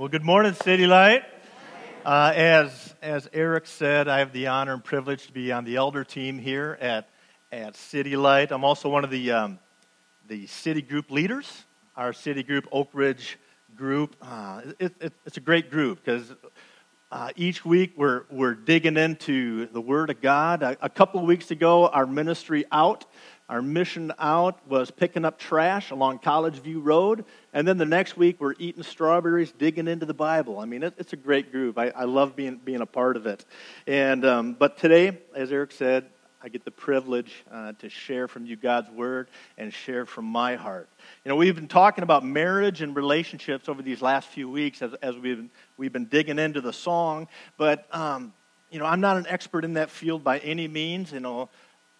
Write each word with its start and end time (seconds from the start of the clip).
Well, 0.00 0.06
good 0.06 0.24
morning, 0.24 0.54
City 0.54 0.86
Light. 0.86 1.24
Uh, 2.06 2.32
as, 2.32 2.94
as 3.02 3.28
Eric 3.32 3.66
said, 3.66 4.06
I 4.06 4.20
have 4.20 4.32
the 4.32 4.46
honor 4.46 4.74
and 4.74 4.84
privilege 4.84 5.26
to 5.26 5.32
be 5.32 5.50
on 5.50 5.64
the 5.64 5.74
elder 5.74 6.04
team 6.04 6.38
here 6.38 6.78
at, 6.80 7.08
at 7.50 7.74
City 7.74 8.16
Light. 8.16 8.52
I'm 8.52 8.62
also 8.62 8.88
one 8.88 9.02
of 9.02 9.10
the, 9.10 9.32
um, 9.32 9.58
the 10.28 10.46
city 10.46 10.82
group 10.82 11.10
leaders, 11.10 11.64
our 11.96 12.12
city 12.12 12.44
group, 12.44 12.68
Oak 12.70 12.90
Ridge 12.92 13.40
group. 13.74 14.14
Uh, 14.22 14.62
it, 14.78 14.94
it, 15.00 15.12
it's 15.26 15.36
a 15.36 15.40
great 15.40 15.68
group 15.68 16.04
because 16.04 16.32
uh, 17.10 17.30
each 17.34 17.64
week 17.64 17.94
we're, 17.96 18.22
we're 18.30 18.54
digging 18.54 18.96
into 18.96 19.66
the 19.66 19.80
Word 19.80 20.10
of 20.10 20.20
God. 20.20 20.62
A, 20.62 20.76
a 20.80 20.88
couple 20.88 21.20
of 21.20 21.26
weeks 21.26 21.50
ago, 21.50 21.88
our 21.88 22.06
ministry 22.06 22.64
out 22.70 23.04
our 23.48 23.62
mission 23.62 24.12
out 24.18 24.58
was 24.68 24.90
picking 24.90 25.24
up 25.24 25.38
trash 25.38 25.90
along 25.90 26.18
College 26.18 26.56
View 26.60 26.80
Road. 26.80 27.24
And 27.54 27.66
then 27.66 27.78
the 27.78 27.86
next 27.86 28.16
week, 28.16 28.40
we're 28.40 28.54
eating 28.58 28.82
strawberries, 28.82 29.52
digging 29.52 29.88
into 29.88 30.04
the 30.04 30.14
Bible. 30.14 30.58
I 30.58 30.66
mean, 30.66 30.82
it, 30.82 30.94
it's 30.98 31.14
a 31.14 31.16
great 31.16 31.50
group. 31.50 31.78
I, 31.78 31.88
I, 31.88 32.04
love 32.04 32.36
being, 32.36 32.56
being 32.56 32.82
a 32.82 32.86
part 32.86 33.16
of 33.16 33.26
it. 33.26 33.44
And, 33.86 34.24
um, 34.26 34.52
but 34.52 34.76
today, 34.76 35.18
as 35.34 35.50
Eric 35.50 35.72
said, 35.72 36.10
I 36.42 36.48
get 36.48 36.64
the 36.64 36.70
privilege 36.70 37.44
uh, 37.50 37.72
to 37.80 37.88
share 37.88 38.28
from 38.28 38.46
you 38.46 38.54
God's 38.54 38.90
Word 38.90 39.28
and 39.56 39.72
share 39.72 40.06
from 40.06 40.24
my 40.26 40.54
heart. 40.54 40.88
You 41.24 41.30
know, 41.30 41.36
we've 41.36 41.54
been 41.54 41.68
talking 41.68 42.04
about 42.04 42.24
marriage 42.24 42.80
and 42.80 42.94
relationships 42.94 43.68
over 43.68 43.82
these 43.82 44.00
last 44.00 44.28
few 44.28 44.48
weeks 44.48 44.80
as, 44.82 44.94
as 45.02 45.16
we've, 45.16 45.36
been, 45.36 45.50
we've 45.76 45.92
been 45.92 46.04
digging 46.04 46.38
into 46.38 46.60
the 46.60 46.72
song. 46.72 47.26
But, 47.56 47.92
um, 47.92 48.32
you 48.70 48.78
know, 48.78 48.84
I'm 48.84 49.00
not 49.00 49.16
an 49.16 49.26
expert 49.28 49.64
in 49.64 49.74
that 49.74 49.90
field 49.90 50.22
by 50.22 50.38
any 50.38 50.68
means. 50.68 51.10
You 51.12 51.20
know, 51.20 51.48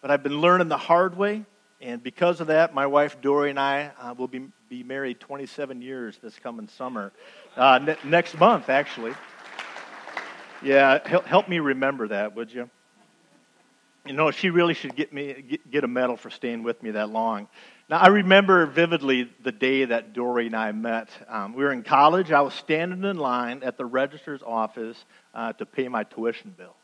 but 0.01 0.11
I've 0.11 0.23
been 0.23 0.41
learning 0.41 0.69
the 0.69 0.77
hard 0.77 1.17
way, 1.17 1.45
and 1.81 2.03
because 2.03 2.41
of 2.41 2.49
that, 2.49 2.75
my 2.75 2.87
wife 2.87 3.21
Dory 3.21 3.51
and 3.51 3.59
I 3.59 3.91
uh, 4.01 4.15
will 4.17 4.29
be, 4.29 4.49
be 4.69 4.83
married 4.83 5.21
27 5.21 5.83
years 5.83 6.19
this 6.23 6.39
coming 6.39 6.69
summer, 6.69 7.13
uh, 7.57 7.79
ne- 7.79 7.97
next 8.05 8.39
month, 8.39 8.69
actually. 8.69 9.15
Yeah, 10.63 11.07
help, 11.07 11.25
help 11.25 11.49
me 11.49 11.61
remember 11.61 12.09
that, 12.09 12.35
would 12.35 12.53
you? 12.53 12.69
You 14.07 14.15
know, 14.15 14.31
she 14.31 14.51
really 14.51 14.75
should 14.75 14.97
get 14.97 15.13
me 15.13 15.45
get, 15.47 15.71
get 15.71 15.85
a 15.85 15.89
medal 15.89 16.17
for 16.17 16.31
staying 16.31 16.63
with 16.63 16.83
me 16.83 16.93
that 16.93 17.11
long. 17.11 17.47
Now, 17.91 17.99
I 17.99 18.09
remember 18.09 18.67
vividly 18.67 19.31
the 19.43 19.53
day 19.53 19.85
that 19.85 20.15
Dory 20.15 20.47
and 20.47 20.57
I 20.57 20.73
met. 20.73 21.11
Um, 21.29 21.55
we 21.55 21.63
were 21.63 21.73
in 21.73 21.83
college. 21.83 22.33
I 22.33 22.41
was 22.41 22.55
standing 22.55 23.05
in 23.05 23.19
line 23.19 23.63
at 23.63 23.77
the 23.77 23.85
registrar's 23.85 24.43
office 24.43 25.05
uh, 25.35 25.53
to 25.55 25.67
pay 25.67 25.89
my 25.89 26.05
tuition 26.05 26.55
bill 26.57 26.75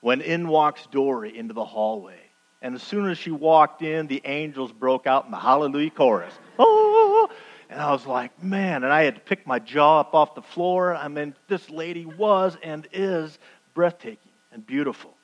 when 0.00 0.20
in 0.20 0.48
walks 0.48 0.86
Dory 0.90 1.36
into 1.36 1.54
the 1.54 1.64
hallway. 1.64 2.20
And 2.62 2.76
as 2.76 2.82
soon 2.82 3.10
as 3.10 3.18
she 3.18 3.32
walked 3.32 3.82
in, 3.82 4.06
the 4.06 4.22
angels 4.24 4.72
broke 4.72 5.06
out 5.06 5.26
in 5.26 5.32
the 5.32 5.36
hallelujah 5.36 5.90
chorus. 5.90 6.32
Oh! 6.58 7.28
And 7.68 7.80
I 7.80 7.90
was 7.90 8.06
like, 8.06 8.42
man, 8.42 8.84
and 8.84 8.92
I 8.92 9.02
had 9.02 9.16
to 9.16 9.20
pick 9.20 9.46
my 9.46 9.58
jaw 9.58 10.00
up 10.00 10.14
off 10.14 10.34
the 10.34 10.42
floor. 10.42 10.94
I 10.94 11.08
mean, 11.08 11.34
this 11.48 11.68
lady 11.70 12.06
was 12.06 12.56
and 12.62 12.86
is 12.92 13.38
breathtaking 13.74 14.32
and 14.52 14.64
beautiful. 14.64 15.16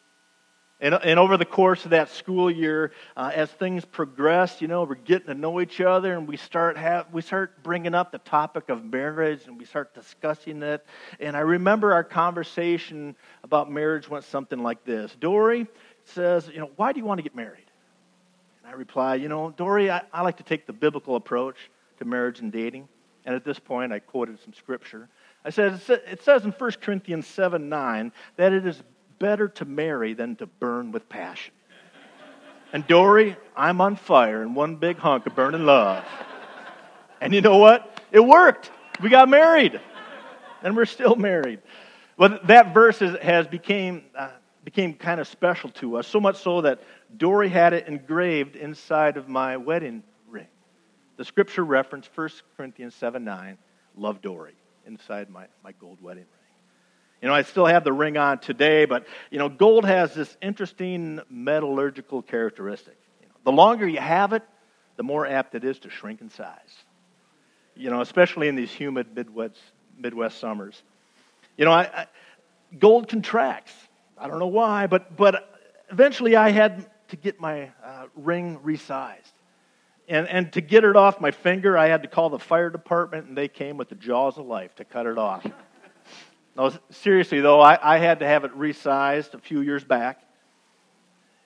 And, 0.81 0.94
and 0.94 1.19
over 1.19 1.36
the 1.36 1.44
course 1.44 1.84
of 1.84 1.91
that 1.91 2.09
school 2.09 2.48
year, 2.48 2.92
uh, 3.16 3.33
as 3.34 3.50
things 3.50 3.84
progress, 3.84 4.62
you 4.62 4.69
know, 4.69 4.84
we're 4.84 4.94
getting 4.94 5.27
to 5.27 5.34
know 5.34 5.61
each 5.61 5.81
other, 5.81 6.14
and 6.14 6.28
we 6.28 6.36
start 6.36 6.77
have 6.77 7.12
we 7.12 7.20
start 7.20 7.64
bringing 7.64 7.97
up 7.97 8.12
the 8.12 8.19
topic 8.19 8.69
of 8.69 8.84
marriage, 8.84 9.41
and 9.47 9.59
we 9.59 9.64
start 9.64 9.92
discussing 9.92 10.62
it. 10.62 10.86
And 11.19 11.36
I 11.36 11.41
remember 11.41 11.92
our 11.92 12.05
conversation 12.05 13.16
about 13.42 13.69
marriage 13.69 14.09
went 14.09 14.25
something 14.25 14.62
like 14.62 14.84
this: 14.84 15.16
Dory, 15.19 15.66
says, 16.09 16.48
you 16.53 16.59
know, 16.59 16.70
why 16.77 16.92
do 16.92 17.01
you 17.01 17.06
want 17.06 17.19
to 17.19 17.23
get 17.23 17.34
married? 17.34 17.70
And 18.62 18.73
I 18.73 18.77
reply, 18.77 19.17
you 19.17 19.28
know, 19.28 19.51
Dory, 19.51 19.91
I, 19.91 20.03
I 20.12 20.23
like 20.23 20.37
to 20.39 20.42
take 20.42 20.67
the 20.67 20.73
biblical 20.73 21.17
approach 21.17 21.56
to 21.98 22.05
marriage 22.05 22.41
and 22.41 22.50
dating. 22.50 22.89
And 23.25 23.34
at 23.34 23.45
this 23.45 23.59
point, 23.59 23.92
I 23.92 23.98
quoted 23.98 24.39
some 24.42 24.55
scripture. 24.55 25.09
I 25.45 25.50
said, 25.50 25.81
it 25.89 26.23
says 26.23 26.45
in 26.45 26.53
1 26.53 26.70
Corinthians 26.81 27.27
7 27.27 27.69
9 27.69 28.12
that 28.37 28.53
it 28.53 28.67
is 28.67 28.83
better 29.19 29.48
to 29.48 29.65
marry 29.65 30.15
than 30.15 30.37
to 30.37 30.47
burn 30.47 30.92
with 30.92 31.09
passion. 31.09 31.53
And 32.72 32.87
Dory, 32.87 33.37
I'm 33.56 33.81
on 33.81 33.97
fire 33.97 34.43
in 34.43 34.55
one 34.55 34.77
big 34.77 34.99
hunk 34.99 35.27
of 35.27 35.34
burning 35.34 35.65
love. 35.65 36.05
And 37.21 37.34
you 37.34 37.41
know 37.41 37.56
what? 37.56 38.03
It 38.12 38.21
worked. 38.21 38.71
We 39.03 39.09
got 39.09 39.28
married. 39.28 39.81
And 40.62 40.77
we're 40.77 40.84
still 40.84 41.16
married. 41.16 41.61
Well, 42.16 42.38
that 42.44 42.75
verse 42.75 42.99
has 42.99 43.47
became, 43.47 44.03
uh, 44.16 44.31
became 44.69 44.93
kind 44.93 45.19
of 45.19 45.27
special 45.27 45.71
to 45.71 45.97
us, 45.97 46.06
so 46.06 46.21
much 46.21 46.37
so 46.43 46.61
that 46.61 46.83
Dory 47.17 47.49
had 47.49 47.73
it 47.73 47.89
engraved 47.89 48.55
inside 48.55 49.17
of 49.17 49.27
my 49.27 49.56
wedding 49.56 50.03
ring. 50.29 50.47
The 51.17 51.25
scripture 51.25 51.65
reference, 51.65 52.06
1 52.15 52.29
Corinthians 52.55 52.95
7 52.97 53.25
9, 53.25 53.56
love 53.97 54.21
Dory, 54.21 54.53
inside 54.87 55.31
my, 55.31 55.47
my 55.65 55.73
gold 55.81 56.03
wedding 56.03 56.25
ring. 56.25 56.53
You 57.23 57.29
know, 57.29 57.34
I 57.34 57.45
still 57.45 57.65
have 57.65 57.83
the 57.83 57.95
ring 57.95 58.19
on 58.19 58.41
today, 58.41 58.84
but, 58.84 59.06
you 59.31 59.39
know, 59.39 59.49
gold 59.49 59.87
has 59.87 60.12
this 60.12 60.37
interesting 60.43 61.23
metallurgical 61.31 62.21
characteristic. 62.21 62.99
You 63.23 63.29
know, 63.29 63.35
the 63.45 63.53
longer 63.53 63.89
you 63.89 64.00
have 64.00 64.35
it, 64.35 64.43
the 64.97 65.03
more 65.03 65.27
apt 65.27 65.55
it 65.55 65.65
is 65.65 65.79
to 65.79 65.89
shrink 65.89 66.21
in 66.21 66.29
size. 66.29 66.75
You 67.75 67.89
know, 67.89 68.03
especially 68.03 68.49
in 68.49 68.55
these 68.55 68.71
humid 68.71 69.17
Midwest, 69.17 69.56
Midwest 69.97 70.39
summers. 70.39 70.83
You 71.56 71.65
know, 71.65 71.73
I, 71.73 71.85
I, 71.85 72.06
gold 72.79 73.09
contracts. 73.09 73.73
I 74.21 74.29
don't 74.29 74.39
know 74.39 74.47
why, 74.47 74.87
but, 74.87 75.17
but 75.17 75.49
eventually 75.91 76.37
I 76.37 76.51
had 76.51 76.87
to 77.09 77.17
get 77.17 77.41
my 77.41 77.71
uh, 77.84 78.06
ring 78.15 78.59
resized. 78.65 79.33
And, 80.09 80.27
and 80.29 80.53
to 80.55 80.61
get 80.61 80.84
it 80.84 80.97
off 80.97 81.21
my 81.21 81.31
finger, 81.31 81.77
I 81.77 81.89
had 81.89 82.03
to 82.03 82.09
call 82.09 82.31
the 82.31 82.39
fire 82.39 82.71
department, 82.71 83.29
and 83.29 83.37
they 83.37 83.49
came 83.49 83.77
with 83.77 83.89
the 83.89 83.95
jaws 83.95 84.39
of 84.39 84.47
life 84.47 84.75
to 84.77 84.84
cut 84.84 85.06
it 85.06 85.19
off. 85.19 85.47
no, 86.56 86.73
seriously, 86.91 87.41
though, 87.41 87.61
I, 87.61 87.79
I 87.97 87.99
had 87.99 88.21
to 88.21 88.27
have 88.27 88.45
it 88.45 88.56
resized 88.59 89.34
a 89.34 89.39
few 89.39 89.61
years 89.61 89.84
back. 89.84 90.23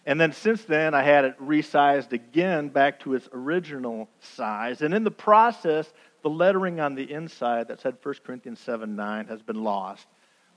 And 0.07 0.21
then 0.21 0.33
since 0.33 0.65
then, 0.65 0.95
I 0.95 1.03
had 1.03 1.25
it 1.25 1.41
resized 1.41 2.13
again 2.13 2.69
back 2.69 3.01
to 3.01 3.15
its 3.15 3.29
original 3.33 4.09
size. 4.21 4.83
And 4.83 4.95
in 4.95 5.05
the 5.05 5.13
process, 5.13 5.93
the 6.23 6.31
lettering 6.31 6.81
on 6.81 6.95
the 6.95 7.11
inside 7.11 7.69
that 7.69 7.81
said 7.81 7.97
1 8.03 8.15
Corinthians 8.25 8.61
7 8.61 8.95
9 8.95 9.27
has 9.27 9.43
been 9.43 9.63
lost, 9.63 10.07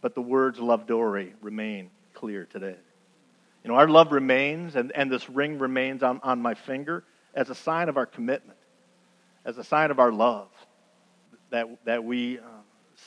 but 0.01 0.15
the 0.15 0.21
words 0.21 0.59
Love 0.59 0.87
Dory 0.87 1.33
remain 1.41 1.89
clear 2.15 2.45
today. 2.45 2.75
You 3.63 3.71
know, 3.71 3.75
our 3.75 3.87
love 3.87 4.11
remains, 4.11 4.75
and, 4.75 4.91
and 4.93 5.11
this 5.11 5.29
ring 5.29 5.59
remains 5.59 6.03
on, 6.03 6.19
on 6.23 6.41
my 6.41 6.53
finger 6.53 7.03
as 7.33 7.49
a 7.49 7.55
sign 7.55 7.89
of 7.89 7.97
our 7.97 8.05
commitment, 8.05 8.57
as 9.43 9.57
a 9.57 9.63
sign 9.63 9.91
of 9.91 9.99
our 9.99 10.11
love 10.11 10.49
that, 11.49 11.67
that 11.85 12.03
we 12.03 12.39
uh, 12.39 12.43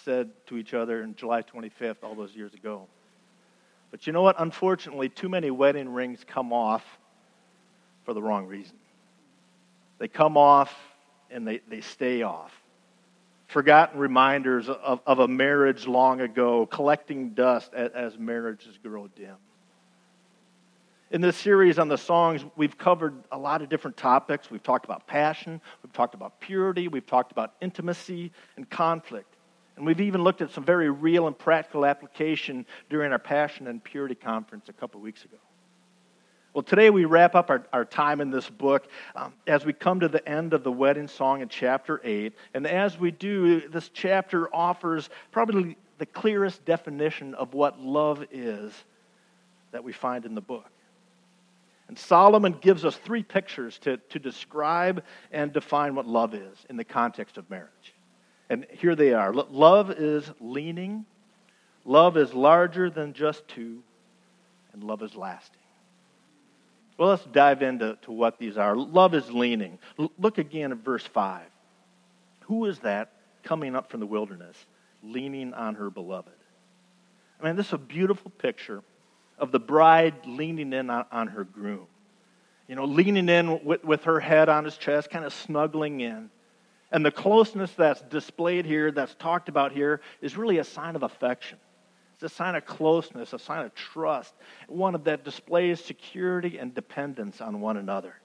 said 0.05 0.31
to 0.47 0.57
each 0.57 0.75
other 0.75 1.03
in 1.03 1.15
July 1.15 1.43
25th, 1.43 1.97
all 2.03 2.15
those 2.15 2.35
years 2.35 2.55
ago. 2.55 2.87
But 3.91 4.07
you 4.07 4.13
know 4.13 4.23
what? 4.23 4.37
Unfortunately, 4.39 5.09
too 5.09 5.29
many 5.29 5.51
wedding 5.51 5.89
rings 5.89 6.25
come 6.27 6.53
off 6.53 6.85
for 8.05 8.13
the 8.13 8.23
wrong 8.23 8.47
reason. 8.47 8.77
They 9.99 10.09
come 10.09 10.37
off 10.37 10.75
and 11.31 11.47
they, 11.47 11.61
they 11.69 11.81
stay 11.81 12.23
off 12.23 12.53
forgotten 13.49 13.99
reminders 13.99 14.69
of, 14.69 15.01
of 15.07 15.19
a 15.19 15.27
marriage 15.27 15.87
long 15.87 16.21
ago, 16.21 16.67
collecting 16.67 17.31
dust 17.31 17.75
as, 17.75 17.91
as 17.93 18.19
marriages 18.19 18.79
grow 18.83 19.09
dim. 19.09 19.35
In 21.11 21.23
this 21.23 21.39
series 21.39 21.79
on 21.79 21.89
the 21.89 21.97
songs, 21.97 22.45
we've 22.55 22.77
covered 22.77 23.15
a 23.33 23.39
lot 23.39 23.63
of 23.63 23.71
different 23.71 23.97
topics. 23.97 24.51
We've 24.51 24.63
talked 24.63 24.85
about 24.85 25.07
passion, 25.07 25.61
we've 25.83 25.93
talked 25.95 26.15
about 26.15 26.39
purity, 26.39 26.89
we've 26.89 27.07
talked 27.07 27.33
about 27.33 27.55
intimacy 27.63 28.31
and 28.57 28.69
conflict. 28.69 29.35
And 29.77 29.87
we've 29.87 30.01
even 30.01 30.23
looked 30.23 30.43
at 30.43 30.51
some 30.51 30.65
very 30.65 30.91
real 30.91 31.27
and 31.27 31.39
practical 31.39 31.87
application 31.87 32.67
during 32.91 33.13
our 33.13 33.19
Passion 33.19 33.69
and 33.69 33.83
Purity 33.83 34.17
conference 34.17 34.69
a 34.69 34.73
couple 34.73 35.01
weeks 35.01 35.25
ago. 35.25 35.39
Well, 36.55 36.63
today 36.63 36.91
we 36.91 37.05
wrap 37.05 37.35
up 37.35 37.51
our, 37.51 37.67
our 37.73 37.85
time 37.85 38.21
in 38.21 38.31
this 38.31 38.49
book 38.49 38.89
um, 39.15 39.35
as 39.47 39.67
we 39.67 39.73
come 39.73 40.01
to 40.01 40.09
the 40.09 40.27
end 40.27 40.55
of 40.55 40.65
the 40.65 40.73
wedding 40.73 41.07
song 41.07 41.43
in 41.43 41.49
chapter 41.49 42.01
8. 42.03 42.33
And 42.55 42.67
as 42.67 42.99
we 42.99 43.11
do, 43.11 43.69
this 43.69 43.91
chapter 43.93 44.53
offers 44.55 45.11
probably 45.31 45.77
the 45.99 46.07
clearest 46.07 46.65
definition 46.65 47.35
of 47.35 47.53
what 47.53 47.81
love 47.81 48.25
is 48.33 48.73
that 49.73 49.85
we 49.85 49.93
find 49.93 50.25
in 50.25 50.35
the 50.35 50.41
book. 50.41 50.71
And 51.89 51.99
Solomon 51.99 52.57
gives 52.61 52.85
us 52.85 52.97
three 52.97 53.23
pictures 53.23 53.79
to, 53.81 53.97
to 53.97 54.19
describe 54.19 55.05
and 55.33 55.53
define 55.53 55.95
what 55.95 56.07
love 56.07 56.35
is 56.35 56.59
in 56.71 56.77
the 56.77 56.85
context 56.85 57.37
of 57.37 57.49
marriage. 57.51 57.95
And 58.51 58.67
here 58.71 58.95
they 58.95 59.13
are 59.13 59.33
love 59.35 59.91
is 59.91 60.31
leaning, 60.41 61.05
love 61.85 62.17
is 62.17 62.33
larger 62.33 62.89
than 62.89 63.13
just 63.13 63.47
two, 63.49 63.83
and 64.73 64.83
love 64.83 65.03
is 65.03 65.15
lasting. 65.15 65.61
Well, 66.99 67.11
let's 67.11 67.25
dive 67.27 67.63
into 67.63 67.97
to 68.03 68.13
what 68.13 68.39
these 68.39 68.59
are. 68.59 68.77
Love 68.77 69.15
is 69.15 69.31
leaning. 69.31 69.79
L- 69.99 70.13
look 70.19 70.39
again 70.39 70.73
at 70.73 70.79
verse 70.79 71.05
5. 71.05 71.43
Who 72.41 72.65
is 72.65 72.81
that 72.81 73.13
coming 73.45 73.77
up 73.77 73.91
from 73.91 74.01
the 74.01 74.07
wilderness, 74.07 74.57
leaning 75.03 75.55
on 75.55 75.77
her 75.77 75.91
beloved? 75.91 76.33
I 77.41 77.47
mean, 77.47 77.55
this 77.55 77.69
is 77.69 77.73
a 77.73 77.79
beautiful 77.79 78.33
picture 78.33 78.83
of 79.39 79.53
the 79.53 79.61
bride 79.61 80.27
leaning 80.27 80.73
in 80.73 80.91
on, 80.91 81.07
on 81.13 81.29
her 81.29 81.45
groom. 81.45 81.87
You 82.67 82.75
know, 82.75 82.85
leaning 82.85 83.29
in 83.29 83.65
with, 83.65 83.85
with 83.85 84.05
her 84.05 84.19
head 84.19 84.49
on 84.49 84.65
his 84.65 84.77
chest, 84.77 85.09
kind 85.09 85.25
of 85.25 85.33
snuggling 85.33 86.01
in. 86.01 86.31
And 86.91 87.07
the 87.07 87.13
closeness 87.13 87.71
that's 87.73 88.01
displayed 88.03 88.65
here, 88.67 88.91
that's 88.91 89.15
talked 89.15 89.49
about 89.49 89.71
here, 89.73 90.01
is 90.21 90.37
really 90.37 90.59
a 90.59 90.65
sign 90.65 90.97
of 90.97 91.05
affection. 91.05 91.59
It's 92.21 92.33
a 92.33 92.35
sign 92.35 92.57
of 92.57 92.67
closeness, 92.67 93.33
a 93.33 93.39
sign 93.39 93.65
of 93.65 93.73
trust, 93.77 94.35
one 94.67 95.01
that 95.05 95.25
displays 95.25 95.85
security 95.85 96.59
and 96.59 96.75
dependence 96.75 97.41
on 97.41 97.61
one 97.61 97.77
another. 97.77 98.17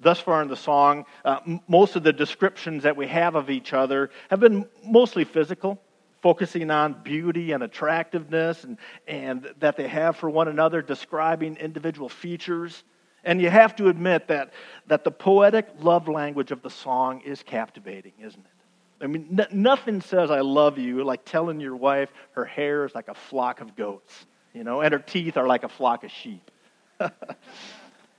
Thus 0.00 0.20
far 0.20 0.40
in 0.40 0.48
the 0.48 0.56
song, 0.56 1.04
uh, 1.22 1.40
m- 1.46 1.60
most 1.68 1.96
of 1.96 2.02
the 2.02 2.14
descriptions 2.14 2.84
that 2.84 2.96
we 2.96 3.08
have 3.08 3.34
of 3.34 3.50
each 3.50 3.74
other 3.74 4.08
have 4.30 4.40
been 4.40 4.66
mostly 4.82 5.24
physical, 5.24 5.78
focusing 6.22 6.70
on 6.70 7.02
beauty 7.02 7.52
and 7.52 7.62
attractiveness 7.62 8.64
and, 8.64 8.78
and 9.06 9.52
that 9.58 9.76
they 9.76 9.86
have 9.86 10.16
for 10.16 10.30
one 10.30 10.48
another, 10.48 10.80
describing 10.80 11.56
individual 11.56 12.08
features. 12.08 12.84
And 13.22 13.42
you 13.42 13.50
have 13.50 13.76
to 13.76 13.88
admit 13.88 14.28
that, 14.28 14.54
that 14.86 15.04
the 15.04 15.10
poetic 15.10 15.68
love 15.80 16.08
language 16.08 16.52
of 16.52 16.62
the 16.62 16.70
song 16.70 17.20
is 17.20 17.42
captivating, 17.42 18.12
isn't 18.18 18.40
it? 18.40 18.59
I 19.00 19.06
mean, 19.06 19.38
n- 19.38 19.48
nothing 19.50 20.00
says 20.00 20.30
I 20.30 20.40
love 20.40 20.78
you 20.78 21.02
like 21.04 21.24
telling 21.24 21.60
your 21.60 21.76
wife 21.76 22.10
her 22.32 22.44
hair 22.44 22.84
is 22.84 22.94
like 22.94 23.08
a 23.08 23.14
flock 23.14 23.60
of 23.60 23.74
goats, 23.76 24.26
you 24.52 24.64
know, 24.64 24.80
and 24.82 24.92
her 24.92 24.98
teeth 24.98 25.36
are 25.36 25.46
like 25.46 25.64
a 25.64 25.68
flock 25.68 26.04
of 26.04 26.10
sheep. 26.10 26.50
you 27.00 27.08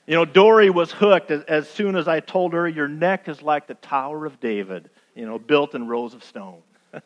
know, 0.07 0.25
Dory 0.25 0.69
was 0.69 0.92
hooked 0.92 1.31
as, 1.31 1.44
as 1.44 1.69
soon 1.69 1.95
as 1.95 2.07
I 2.07 2.19
told 2.19 2.54
her, 2.54 2.68
Your 2.68 2.88
neck 2.88 3.30
is 3.30 3.42
like 3.42 3.68
the 3.68 3.75
Tower 3.75 4.25
of 4.25 4.39
David, 4.39 4.89
you 5.16 5.25
know, 5.25 5.38
built 5.38 5.75
in 5.75 5.88
rows 5.88 6.13
of 6.13 6.24
stone. 6.24 6.62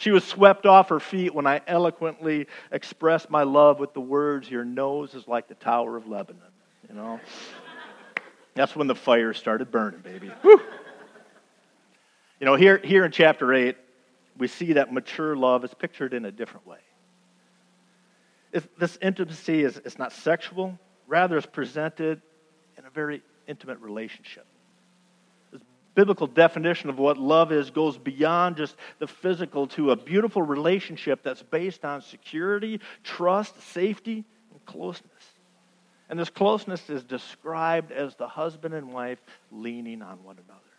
She 0.00 0.12
was 0.12 0.24
swept 0.24 0.64
off 0.64 0.88
her 0.88 0.98
feet 0.98 1.34
when 1.34 1.46
I 1.46 1.60
eloquently 1.66 2.46
expressed 2.72 3.28
my 3.28 3.42
love 3.42 3.78
with 3.78 3.92
the 3.92 4.00
words, 4.00 4.50
Your 4.50 4.64
nose 4.64 5.14
is 5.14 5.28
like 5.28 5.46
the 5.46 5.54
Tower 5.56 5.98
of 5.98 6.08
Lebanon. 6.08 6.40
You 6.88 6.94
know? 6.94 7.20
That's 8.54 8.74
when 8.74 8.86
the 8.86 8.94
fire 8.94 9.34
started 9.34 9.70
burning, 9.70 10.00
baby. 10.00 10.28
Whew. 10.40 10.58
You 12.40 12.46
know, 12.46 12.54
here, 12.54 12.80
here 12.82 13.04
in 13.04 13.12
chapter 13.12 13.52
8, 13.52 13.76
we 14.38 14.48
see 14.48 14.72
that 14.72 14.92
mature 14.92 15.36
love 15.36 15.62
is 15.62 15.74
pictured 15.74 16.14
in 16.14 16.24
a 16.24 16.32
different 16.32 16.66
way. 16.66 16.78
It's, 18.52 18.66
this 18.78 18.98
intimacy 19.02 19.62
is 19.62 19.76
it's 19.76 19.98
not 19.98 20.12
sexual, 20.12 20.78
rather, 21.06 21.36
it's 21.36 21.46
presented 21.46 22.22
in 22.78 22.86
a 22.86 22.90
very 22.90 23.22
intimate 23.46 23.78
relationship 23.80 24.46
This 25.52 25.60
biblical 25.94 26.26
definition 26.26 26.88
of 26.88 26.98
what 26.98 27.18
love 27.18 27.52
is 27.52 27.70
goes 27.70 27.98
beyond 27.98 28.56
just 28.56 28.76
the 29.00 29.06
physical 29.06 29.66
to 29.68 29.90
a 29.90 29.96
beautiful 29.96 30.40
relationship 30.40 31.22
that's 31.22 31.42
based 31.42 31.84
on 31.84 32.00
security, 32.00 32.80
trust, 33.04 33.60
safety, 33.72 34.24
and 34.52 34.64
closeness. 34.64 35.10
And 36.08 36.18
this 36.18 36.30
closeness 36.30 36.88
is 36.88 37.04
described 37.04 37.92
as 37.92 38.16
the 38.16 38.26
husband 38.26 38.74
and 38.74 38.92
wife 38.92 39.20
leaning 39.52 40.00
on 40.00 40.24
one 40.24 40.36
another. 40.44 40.69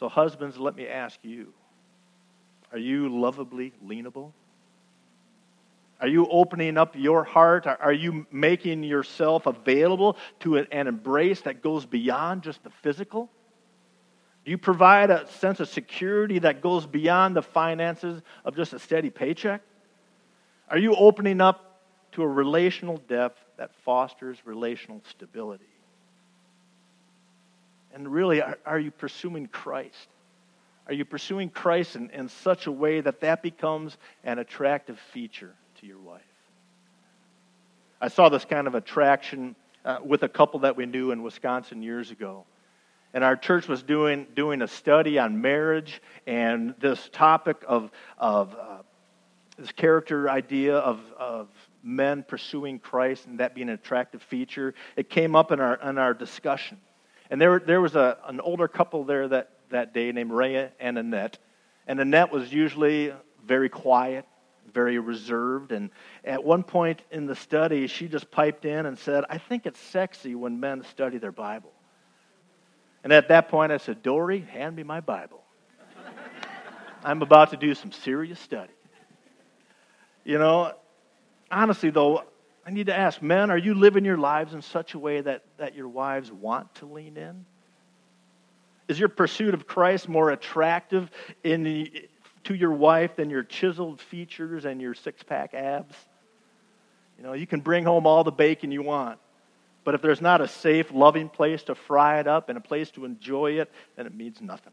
So, 0.00 0.08
husbands, 0.08 0.56
let 0.56 0.74
me 0.74 0.88
ask 0.88 1.18
you 1.22 1.52
are 2.72 2.78
you 2.78 3.10
lovably 3.10 3.74
leanable? 3.84 4.32
Are 6.00 6.08
you 6.08 6.26
opening 6.30 6.78
up 6.78 6.96
your 6.96 7.22
heart? 7.22 7.66
Are 7.66 7.92
you 7.92 8.26
making 8.32 8.82
yourself 8.82 9.44
available 9.44 10.16
to 10.40 10.56
an 10.56 10.86
embrace 10.88 11.42
that 11.42 11.62
goes 11.62 11.84
beyond 11.84 12.42
just 12.42 12.64
the 12.64 12.70
physical? 12.70 13.28
Do 14.46 14.50
you 14.50 14.56
provide 14.56 15.10
a 15.10 15.28
sense 15.32 15.60
of 15.60 15.68
security 15.68 16.38
that 16.38 16.62
goes 16.62 16.86
beyond 16.86 17.36
the 17.36 17.42
finances 17.42 18.22
of 18.46 18.56
just 18.56 18.72
a 18.72 18.78
steady 18.78 19.10
paycheck? 19.10 19.60
Are 20.70 20.78
you 20.78 20.94
opening 20.94 21.42
up 21.42 21.82
to 22.12 22.22
a 22.22 22.28
relational 22.28 22.96
depth 22.96 23.38
that 23.58 23.74
fosters 23.84 24.38
relational 24.46 25.02
stability? 25.10 25.69
And 27.94 28.10
really, 28.12 28.42
are, 28.42 28.78
you 28.78 28.90
pursuing 28.90 29.46
Christ? 29.46 30.08
Are 30.86 30.94
you 30.94 31.04
pursuing 31.04 31.50
Christ 31.50 31.96
in, 31.96 32.10
in 32.10 32.28
such 32.28 32.66
a 32.66 32.72
way 32.72 33.00
that 33.00 33.20
that 33.20 33.42
becomes 33.42 33.96
an 34.24 34.38
attractive 34.38 34.98
feature 35.12 35.54
to 35.80 35.86
your 35.86 35.98
wife. 35.98 36.20
I 38.00 38.08
saw 38.08 38.28
this 38.28 38.44
kind 38.44 38.66
of 38.66 38.74
attraction 38.74 39.56
uh, 39.84 39.98
with 40.04 40.22
a 40.22 40.28
couple 40.28 40.60
that 40.60 40.76
we 40.76 40.86
knew 40.86 41.10
in 41.10 41.22
Wisconsin 41.22 41.82
years 41.82 42.10
ago. 42.10 42.44
And 43.12 43.24
our 43.24 43.36
church 43.36 43.66
was 43.66 43.82
doing, 43.82 44.26
doing 44.36 44.62
a 44.62 44.68
study 44.68 45.18
on 45.18 45.40
marriage 45.40 46.00
and 46.26 46.74
this 46.78 47.08
topic 47.12 47.56
of, 47.66 47.90
of 48.18 48.54
uh, 48.54 48.78
this 49.58 49.72
character 49.72 50.30
idea 50.30 50.76
of, 50.76 51.00
of 51.18 51.48
men 51.82 52.24
pursuing 52.26 52.78
Christ 52.78 53.26
and 53.26 53.40
that 53.40 53.54
being 53.54 53.68
an 53.68 53.74
attractive 53.74 54.22
feature. 54.22 54.74
It 54.96 55.10
came 55.10 55.34
up 55.34 55.50
in 55.50 55.60
our, 55.60 55.74
in 55.76 55.98
our 55.98 56.14
discussion. 56.14 56.78
And 57.30 57.40
there, 57.40 57.60
there 57.60 57.80
was 57.80 57.94
a, 57.94 58.18
an 58.26 58.40
older 58.40 58.68
couple 58.68 59.04
there 59.04 59.28
that, 59.28 59.50
that 59.70 59.94
day 59.94 60.10
named 60.10 60.32
Rhea 60.32 60.72
and 60.80 60.98
Annette. 60.98 61.38
And 61.86 62.00
Annette 62.00 62.32
was 62.32 62.52
usually 62.52 63.12
very 63.46 63.68
quiet, 63.68 64.26
very 64.74 64.98
reserved. 64.98 65.70
And 65.70 65.90
at 66.24 66.42
one 66.42 66.64
point 66.64 67.02
in 67.12 67.26
the 67.26 67.36
study, 67.36 67.86
she 67.86 68.08
just 68.08 68.30
piped 68.30 68.64
in 68.64 68.84
and 68.84 68.98
said, 68.98 69.24
I 69.30 69.38
think 69.38 69.64
it's 69.64 69.78
sexy 69.78 70.34
when 70.34 70.58
men 70.58 70.82
study 70.84 71.18
their 71.18 71.32
Bible. 71.32 71.72
And 73.04 73.12
at 73.12 73.28
that 73.28 73.48
point, 73.48 73.72
I 73.72 73.78
said, 73.78 74.02
Dory, 74.02 74.40
hand 74.40 74.76
me 74.76 74.82
my 74.82 75.00
Bible. 75.00 75.40
I'm 77.02 77.22
about 77.22 77.50
to 77.52 77.56
do 77.56 77.74
some 77.74 77.92
serious 77.92 78.38
study. 78.40 78.72
You 80.24 80.38
know, 80.38 80.74
honestly, 81.50 81.90
though, 81.90 82.24
I 82.66 82.70
need 82.70 82.86
to 82.86 82.96
ask 82.96 83.22
men, 83.22 83.50
are 83.50 83.58
you 83.58 83.74
living 83.74 84.04
your 84.04 84.18
lives 84.18 84.54
in 84.54 84.62
such 84.62 84.94
a 84.94 84.98
way 84.98 85.20
that, 85.20 85.42
that 85.56 85.74
your 85.74 85.88
wives 85.88 86.30
want 86.30 86.74
to 86.76 86.86
lean 86.86 87.16
in? 87.16 87.44
Is 88.88 88.98
your 88.98 89.08
pursuit 89.08 89.54
of 89.54 89.66
Christ 89.66 90.08
more 90.08 90.30
attractive 90.30 91.10
in 91.42 91.62
the, 91.62 92.08
to 92.44 92.54
your 92.54 92.72
wife 92.72 93.16
than 93.16 93.30
your 93.30 93.42
chiseled 93.42 94.00
features 94.00 94.64
and 94.64 94.80
your 94.80 94.94
six 94.94 95.22
pack 95.22 95.54
abs. 95.54 95.94
You 97.18 97.24
know, 97.24 97.32
you 97.34 97.46
can 97.46 97.60
bring 97.60 97.84
home 97.84 98.06
all 98.06 98.24
the 98.24 98.32
bacon 98.32 98.72
you 98.72 98.82
want, 98.82 99.18
but 99.84 99.94
if 99.94 100.02
there's 100.02 100.20
not 100.20 100.40
a 100.40 100.48
safe, 100.48 100.90
loving 100.92 101.28
place 101.28 101.62
to 101.64 101.74
fry 101.74 102.20
it 102.20 102.26
up 102.26 102.48
and 102.48 102.56
a 102.56 102.60
place 102.60 102.90
to 102.92 103.04
enjoy 103.04 103.60
it, 103.60 103.70
then 103.96 104.06
it 104.06 104.14
means 104.14 104.40
nothing. 104.40 104.72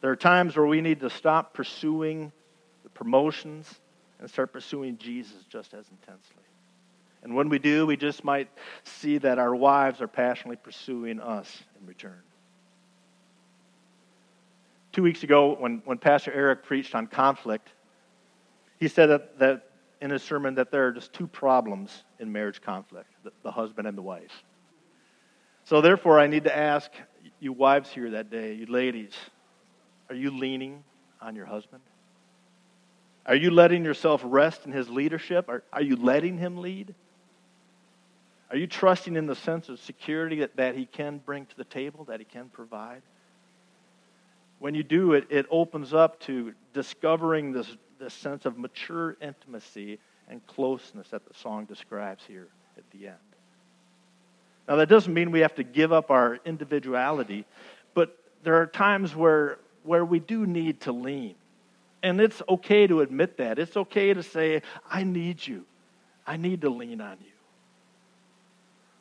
There 0.00 0.10
are 0.10 0.16
times 0.16 0.56
where 0.56 0.66
we 0.66 0.80
need 0.80 1.00
to 1.00 1.10
stop 1.10 1.52
pursuing 1.52 2.30
the 2.84 2.90
promotions 2.90 3.68
and 4.20 4.30
start 4.30 4.52
pursuing 4.52 4.98
Jesus 4.98 5.44
just 5.48 5.74
as 5.74 5.86
intensely. 5.90 6.42
And 7.22 7.34
when 7.34 7.48
we 7.48 7.58
do, 7.58 7.86
we 7.86 7.96
just 7.96 8.24
might 8.24 8.48
see 8.84 9.18
that 9.18 9.38
our 9.38 9.54
wives 9.54 10.00
are 10.00 10.08
passionately 10.08 10.56
pursuing 10.56 11.20
us 11.20 11.62
in 11.80 11.86
return. 11.86 12.20
Two 14.92 15.02
weeks 15.02 15.22
ago, 15.24 15.56
when, 15.58 15.82
when 15.84 15.98
Pastor 15.98 16.32
Eric 16.32 16.64
preached 16.64 16.94
on 16.94 17.06
conflict, 17.06 17.72
he 18.78 18.88
said 18.88 19.06
that, 19.06 19.38
that 19.38 19.70
in 20.00 20.10
his 20.10 20.22
sermon 20.22 20.54
that 20.54 20.70
there 20.70 20.86
are 20.86 20.92
just 20.92 21.12
two 21.12 21.26
problems 21.26 22.04
in 22.18 22.30
marriage 22.30 22.62
conflict 22.62 23.10
the, 23.24 23.32
the 23.42 23.50
husband 23.50 23.88
and 23.88 23.96
the 23.96 24.02
wife. 24.02 24.44
So, 25.64 25.80
therefore, 25.80 26.20
I 26.20 26.28
need 26.28 26.44
to 26.44 26.56
ask 26.56 26.90
you 27.40 27.52
wives 27.52 27.90
here 27.90 28.10
that 28.10 28.30
day, 28.30 28.54
you 28.54 28.66
ladies, 28.66 29.12
are 30.08 30.14
you 30.14 30.30
leaning 30.30 30.84
on 31.20 31.34
your 31.34 31.46
husband? 31.46 31.82
Are 33.26 33.34
you 33.34 33.50
letting 33.50 33.84
yourself 33.84 34.22
rest 34.24 34.66
in 34.66 34.72
his 34.72 34.88
leadership? 34.88 35.48
Are, 35.48 35.64
are 35.72 35.82
you 35.82 35.96
letting 35.96 36.38
him 36.38 36.58
lead? 36.58 36.94
Are 38.50 38.56
you 38.56 38.68
trusting 38.68 39.16
in 39.16 39.26
the 39.26 39.34
sense 39.34 39.68
of 39.68 39.80
security 39.80 40.36
that, 40.40 40.56
that 40.56 40.76
he 40.76 40.86
can 40.86 41.18
bring 41.18 41.46
to 41.46 41.56
the 41.56 41.64
table, 41.64 42.04
that 42.04 42.20
he 42.20 42.24
can 42.24 42.48
provide? 42.48 43.02
When 44.60 44.76
you 44.76 44.84
do 44.84 45.14
it, 45.14 45.26
it 45.28 45.46
opens 45.50 45.92
up 45.92 46.20
to 46.20 46.54
discovering 46.72 47.52
this, 47.52 47.76
this 47.98 48.14
sense 48.14 48.46
of 48.46 48.56
mature 48.56 49.16
intimacy 49.20 49.98
and 50.28 50.46
closeness 50.46 51.08
that 51.08 51.26
the 51.26 51.34
song 51.34 51.64
describes 51.64 52.22
here 52.26 52.46
at 52.76 52.84
the 52.92 53.08
end. 53.08 53.16
Now, 54.68 54.76
that 54.76 54.88
doesn't 54.88 55.12
mean 55.12 55.32
we 55.32 55.40
have 55.40 55.54
to 55.56 55.64
give 55.64 55.92
up 55.92 56.10
our 56.10 56.38
individuality, 56.44 57.44
but 57.94 58.16
there 58.44 58.54
are 58.60 58.66
times 58.66 59.14
where, 59.14 59.58
where 59.82 60.04
we 60.04 60.20
do 60.20 60.46
need 60.46 60.80
to 60.82 60.92
lean. 60.92 61.34
And 62.06 62.20
it's 62.20 62.40
okay 62.48 62.86
to 62.86 63.00
admit 63.00 63.38
that. 63.38 63.58
It's 63.58 63.76
okay 63.76 64.14
to 64.14 64.22
say, 64.22 64.62
I 64.88 65.02
need 65.02 65.44
you. 65.44 65.64
I 66.24 66.36
need 66.36 66.60
to 66.60 66.70
lean 66.70 67.00
on 67.00 67.16
you. 67.20 67.32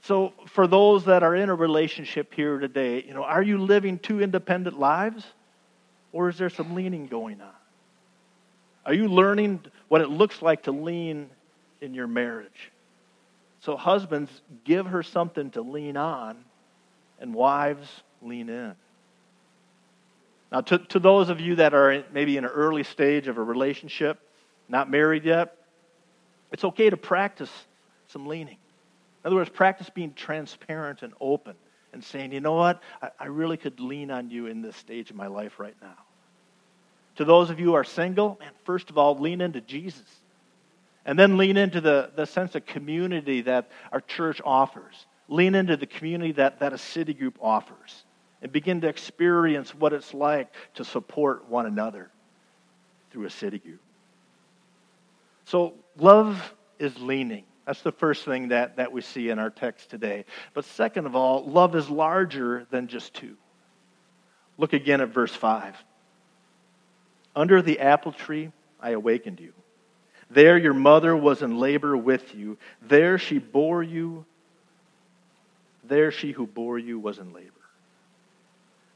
So, 0.02 0.34
for 0.48 0.66
those 0.66 1.06
that 1.06 1.22
are 1.22 1.36
in 1.36 1.50
a 1.50 1.54
relationship 1.54 2.34
here 2.34 2.58
today, 2.58 3.04
you 3.04 3.14
know, 3.14 3.24
are 3.24 3.44
you 3.44 3.60
living 3.60 4.00
two 4.00 4.24
independent 4.24 4.80
lives? 4.80 5.24
Or 6.14 6.30
is 6.30 6.40
there 6.40 6.50
some 6.50 6.74
leaning 6.74 7.06
going 7.06 7.42
on? 7.42 7.54
Are 8.88 8.94
you 8.96 9.08
learning 9.08 9.64
what 9.88 10.02
it 10.02 10.10
looks 10.10 10.42
like 10.42 10.64
to 10.64 10.72
lean 10.72 11.30
in 11.82 11.94
your 11.94 12.08
marriage? 12.08 12.72
So, 13.60 13.78
husbands, 13.78 14.32
give 14.64 14.88
her 14.88 15.04
something 15.04 15.52
to 15.52 15.62
lean 15.62 15.96
on, 15.96 16.44
and 17.20 17.36
wives, 17.36 17.88
lean 18.24 18.50
in. 18.50 18.74
Now, 20.52 20.62
to, 20.62 20.78
to 20.78 21.00
those 21.00 21.30
of 21.30 21.40
you 21.42 21.56
that 21.56 21.74
are 21.74 22.04
maybe 22.14 22.38
in 22.38 22.46
an 22.46 22.52
early 22.52 22.84
stage 22.84 23.28
of 23.28 23.38
a 23.38 23.44
relationship, 23.44 24.20
not 24.70 24.90
married 24.90 25.26
yet, 25.26 25.58
it's 26.52 26.64
okay 26.64 26.90
to 26.90 26.98
practice 26.98 27.52
some 28.08 28.28
leaning. 28.28 28.58
In 29.24 29.28
other 29.28 29.36
words, 29.36 29.50
practice 29.50 29.90
being 29.90 30.14
transparent 30.14 31.02
and 31.02 31.14
open 31.20 31.56
and 31.94 32.04
saying, 32.04 32.32
you 32.32 32.42
know 32.42 32.54
what? 32.54 32.82
I, 33.02 33.10
I 33.20 33.26
really 33.26 33.58
could 33.58 33.80
lean 33.80 34.12
on 34.12 34.30
you 34.30 34.48
in 34.48 34.62
this 34.62 34.76
stage 34.76 35.10
of 35.10 35.16
my 35.16 35.28
life 35.28 35.60
right 35.60 35.76
now. 35.82 35.98
To 37.16 37.26
those 37.26 37.50
of 37.50 37.60
you 37.60 37.68
who 37.68 37.74
are 37.74 37.84
single, 37.84 38.38
man, 38.40 38.52
first 38.66 38.90
of 38.90 38.98
all, 38.98 39.18
lean 39.18 39.42
into 39.42 39.62
Jesus. 39.62 40.06
And 41.06 41.18
then 41.18 41.38
lean 41.38 41.56
into 41.56 41.82
the, 41.82 42.12
the 42.16 42.26
sense 42.26 42.56
of 42.56 42.66
community 42.66 43.42
that 43.42 43.70
our 43.92 44.02
church 44.02 44.42
offers. 44.44 45.06
Lean 45.28 45.56
into 45.56 45.78
the 45.78 45.86
community 45.86 46.34
that, 46.34 46.60
that 46.60 46.74
a 46.74 46.78
city 46.78 47.14
group 47.14 47.38
offers. 47.42 48.04
And 48.42 48.52
begin 48.52 48.82
to 48.82 48.88
experience 48.88 49.74
what 49.74 49.94
it's 49.94 50.14
like 50.14 50.54
to 50.76 50.84
support 50.84 51.50
one 51.50 51.66
another 51.66 52.12
through 53.12 53.26
a 53.26 53.30
city 53.30 53.60
group. 53.60 53.80
So, 55.46 55.74
love 55.98 56.54
is 56.80 57.00
leaning. 57.00 57.46
That's 57.66 57.82
the 57.82 57.92
first 57.92 58.26
thing 58.26 58.50
that, 58.50 58.78
that 58.78 58.92
we 58.92 59.02
see 59.02 59.30
in 59.30 59.40
our 59.40 59.50
text 59.50 59.90
today. 59.90 60.26
But 60.54 60.66
second 60.66 61.06
of 61.06 61.16
all, 61.16 61.44
love 61.46 61.76
is 61.76 61.90
larger 61.90 62.68
than 62.70 62.88
just 62.88 63.14
two. 63.14 63.36
Look 64.58 64.74
again 64.74 65.02
at 65.02 65.10
verse 65.10 65.34
5. 65.34 65.76
Under 67.36 67.62
the 67.62 67.80
apple 67.80 68.12
tree, 68.12 68.52
I 68.80 68.92
awakened 68.92 69.40
you. 69.40 69.54
There 70.30 70.58
your 70.58 70.74
mother 70.74 71.16
was 71.16 71.42
in 71.42 71.60
labor 71.60 71.96
with 71.98 72.34
you. 72.36 72.58
There 72.82 73.18
she 73.18 73.40
bore 73.40 73.84
you. 73.84 74.26
There 75.84 76.12
she 76.12 76.32
who 76.32 76.48
bore 76.48 76.80
you 76.80 77.00
was 77.00 77.20
in 77.20 77.34
labor. 77.34 77.52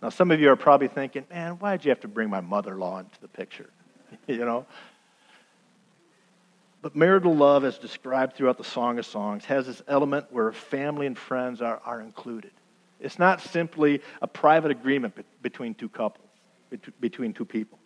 Now, 0.01 0.09
some 0.09 0.31
of 0.31 0.39
you 0.39 0.49
are 0.49 0.55
probably 0.55 0.87
thinking, 0.87 1.25
man, 1.29 1.59
why 1.59 1.75
did 1.75 1.85
you 1.85 1.89
have 1.89 1.99
to 2.01 2.07
bring 2.07 2.29
my 2.29 2.41
mother 2.41 2.73
in 2.73 2.79
law 2.79 2.99
into 2.99 3.19
the 3.21 3.27
picture? 3.27 3.69
you 4.27 4.45
know? 4.45 4.65
But 6.81 6.95
marital 6.95 7.35
love, 7.35 7.65
as 7.65 7.77
described 7.77 8.35
throughout 8.35 8.57
the 8.57 8.63
Song 8.63 8.97
of 8.99 9.05
Songs, 9.05 9.43
has 9.45 9.65
this 9.65 9.81
element 9.87 10.27
where 10.31 10.51
family 10.53 11.05
and 11.05 11.17
friends 11.17 11.61
are, 11.61 11.81
are 11.83 11.99
included. 11.99 12.51
It's 13.01 13.19
not 13.19 13.41
simply 13.41 14.01
a 14.21 14.27
private 14.27 14.71
agreement 14.71 15.15
be- 15.15 15.23
between 15.41 15.73
two 15.73 15.89
couples, 15.89 16.29
between 17.01 17.33
two 17.33 17.45
people. 17.45 17.79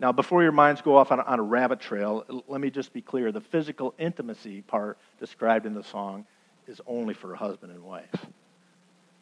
Now, 0.00 0.12
before 0.12 0.42
your 0.42 0.52
minds 0.52 0.80
go 0.80 0.96
off 0.96 1.12
on 1.12 1.20
on 1.20 1.38
a 1.38 1.42
rabbit 1.42 1.78
trail, 1.78 2.24
let 2.48 2.60
me 2.60 2.70
just 2.70 2.92
be 2.92 3.02
clear. 3.02 3.30
The 3.30 3.40
physical 3.40 3.94
intimacy 3.98 4.62
part 4.62 4.98
described 5.20 5.66
in 5.66 5.74
the 5.74 5.84
song 5.84 6.26
is 6.66 6.80
only 6.86 7.14
for 7.14 7.34
a 7.34 7.36
husband 7.36 7.72
and 7.72 7.82
wife. 7.82 8.26